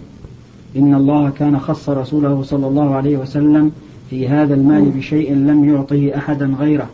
إن 0.77 0.95
الله 0.95 1.31
كان 1.31 1.59
خص 1.59 1.89
رسوله 1.89 2.43
صلى 2.43 2.67
الله 2.67 2.95
عليه 2.95 3.17
وسلم 3.17 3.73
في 4.11 4.29
هذا 4.29 4.55
المال 4.55 4.91
بشيء 4.91 5.35
لم 5.35 5.75
يعطه 5.75 6.13
أحدا 6.17 6.47
غيره. 6.47 6.91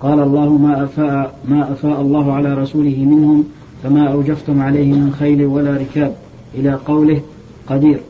قال 0.00 0.20
الله 0.20 0.58
ما 0.58 0.84
أفاء, 0.84 1.38
ما 1.48 1.72
أفاء 1.72 2.00
الله 2.00 2.32
على 2.32 2.54
رسوله 2.54 3.04
منهم 3.04 3.44
فما 3.82 4.12
أوجفتم 4.12 4.60
عليه 4.60 4.92
من 4.92 5.12
خيل 5.18 5.44
ولا 5.44 5.76
ركاب. 5.76 6.16
إلى 6.54 6.74
قوله 6.74 7.22
قدير. 7.66 8.00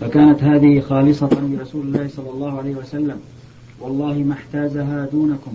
فكانت 0.00 0.42
هذه 0.42 0.80
خالصة 0.80 1.30
لرسول 1.42 1.86
الله 1.86 2.08
صلى 2.08 2.30
الله 2.30 2.58
عليه 2.58 2.74
وسلم. 2.74 3.16
والله 3.80 4.14
ما 4.18 4.32
احتازها 4.32 5.08
دونكم 5.12 5.52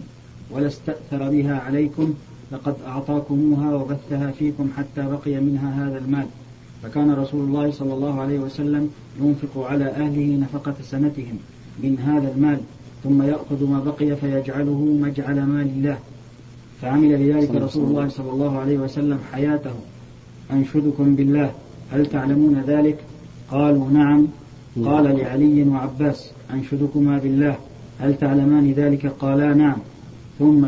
ولا 0.52 0.68
استأثر 0.68 1.30
بها 1.30 1.60
عليكم 1.60 2.14
لقد 2.52 2.76
أعطاكموها 2.88 3.76
وبثها 3.76 4.32
فيكم 4.32 4.70
حتى 4.78 5.08
بقي 5.08 5.40
منها 5.40 5.88
هذا 5.88 5.98
المال. 5.98 6.26
فكان 6.84 7.12
رسول 7.12 7.42
الله 7.42 7.72
صلى 7.72 7.94
الله 7.94 8.22
عليه 8.22 8.40
وسلم 8.40 8.90
ينفق 9.22 9.66
على 9.66 9.86
أهله 9.86 10.40
نفقة 10.42 10.74
سنتهم. 10.84 11.38
من 11.80 12.00
هذا 12.00 12.34
المال 12.36 12.60
ثم 13.04 13.22
يأخذ 13.22 13.70
ما 13.70 13.80
بقي 13.80 14.16
فيجعله 14.16 14.98
مجعل 15.02 15.44
مال 15.44 15.68
الله. 15.68 15.98
فعمل 16.82 17.18
بذلك 17.18 17.56
رسول 17.56 17.90
الله 17.90 18.10
صلى 18.10 18.32
الله 18.32 18.60
عليه 18.60 18.78
وسلم 18.78 19.20
حياته. 19.32 19.74
أنشدكم 20.52 21.16
بالله. 21.16 21.52
هل 21.92 22.06
تعلمون 22.06 22.64
ذلك؟ 22.68 22.98
قالوا 23.52 23.90
نعم. 23.90 24.28
قال 24.86 25.18
لعلي 25.18 25.64
وعباس 25.64 26.32
أنشدكما 26.54 27.18
بالله. 27.18 27.56
هل 28.00 28.18
تعلمان 28.18 28.72
ذلك؟ 28.72 29.12
قالا 29.20 29.54
نعم. 29.54 29.78
ثم 30.40 30.68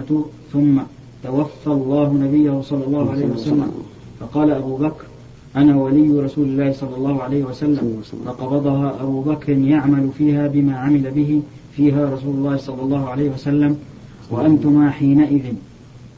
ثم 0.54 0.80
توفى 1.24 1.68
الله 1.68 2.14
نبيه 2.14 2.62
صلى 2.62 2.86
الله 2.86 3.12
عليه 3.12 3.26
وسلم. 3.26 3.72
فقال 4.20 4.52
أبو 4.52 4.78
بكر 4.78 5.06
أنا 5.58 5.78
ولي 5.78 6.20
رسول 6.20 6.46
الله 6.46 6.72
صلى 6.72 6.96
الله 6.98 7.24
عليه 7.24 7.44
وسلم 7.44 8.02
فقبضها 8.26 8.96
أبو 9.02 9.22
بكر 9.22 9.58
يعمل 9.58 10.10
فيها 10.18 10.48
بما 10.48 10.78
عمل 10.78 11.12
به 11.12 11.42
فيها 11.76 12.10
رسول 12.14 12.36
الله 12.36 12.58
صلى 12.58 12.82
الله 12.82 13.10
عليه 13.10 13.30
وسلم 13.30 13.78
وأنتما 14.32 14.90
حينئذ. 14.90 15.54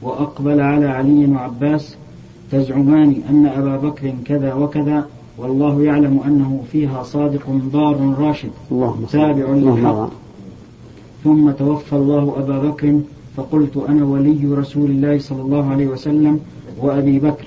وأقبل 0.02 0.60
على 0.62 0.86
علي 0.86 1.26
وعباس 1.26 1.96
تزعمان 2.52 3.16
أن 3.30 3.46
أبا 3.46 3.78
بكر 3.78 4.14
كذا 4.26 4.54
وكذا 4.54 5.08
والله 5.38 5.82
يعلم 5.82 6.20
أنه 6.28 6.64
فيها 6.72 7.04
صادق 7.04 7.50
ضار 7.50 8.16
راشد 8.20 8.50
تابع 9.12 9.50
للحق. 9.50 10.10
ثم 11.24 11.52
توفى 11.52 11.94
الله 11.96 12.34
أبا 12.38 12.60
بكر 12.60 13.00
فقلت 13.38 13.78
أنا 13.90 14.06
ولي 14.06 14.40
رسول 14.46 14.90
الله 14.90 15.20
صلى 15.20 15.42
الله 15.42 15.70
عليه 15.70 15.88
وسلم 15.88 16.40
وأبي 16.82 17.20
بكر. 17.20 17.46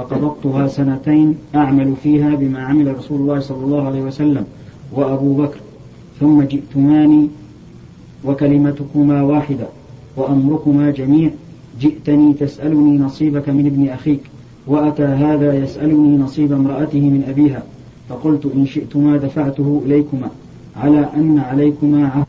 فقبضتها 0.00 0.66
سنتين 0.66 1.34
أعمل 1.54 1.94
فيها 2.02 2.34
بما 2.34 2.60
عمل 2.60 2.96
رسول 2.96 3.20
الله 3.20 3.40
صلى 3.40 3.64
الله 3.64 3.86
عليه 3.86 4.02
وسلم 4.02 4.44
وأبو 4.92 5.34
بكر. 5.34 5.60
ثم 6.20 6.42
جئتماني 6.42 7.28
وكلمتكما 8.24 9.22
واحدة 9.22 9.66
وأمركما 10.16 10.90
جميع. 10.90 11.30
جئتني 11.80 12.32
تسألني 12.32 12.98
نصيبك 12.98 13.48
من 13.48 13.66
ابن 13.66 13.88
أخيك 13.88 14.20
وأتى 14.66 15.04
هذا 15.04 15.54
يسألني 15.54 16.18
نصيب 16.18 16.52
امرأته 16.52 17.00
من 17.00 17.24
أبيها. 17.28 17.62
فقلت 18.08 18.46
إن 18.54 18.66
شئتما 18.66 19.16
دفعته 19.16 19.82
إليكما 19.86 20.28
على 20.76 21.08
أن 21.16 21.38
عليكما 21.38 22.06
عهد 22.08 22.26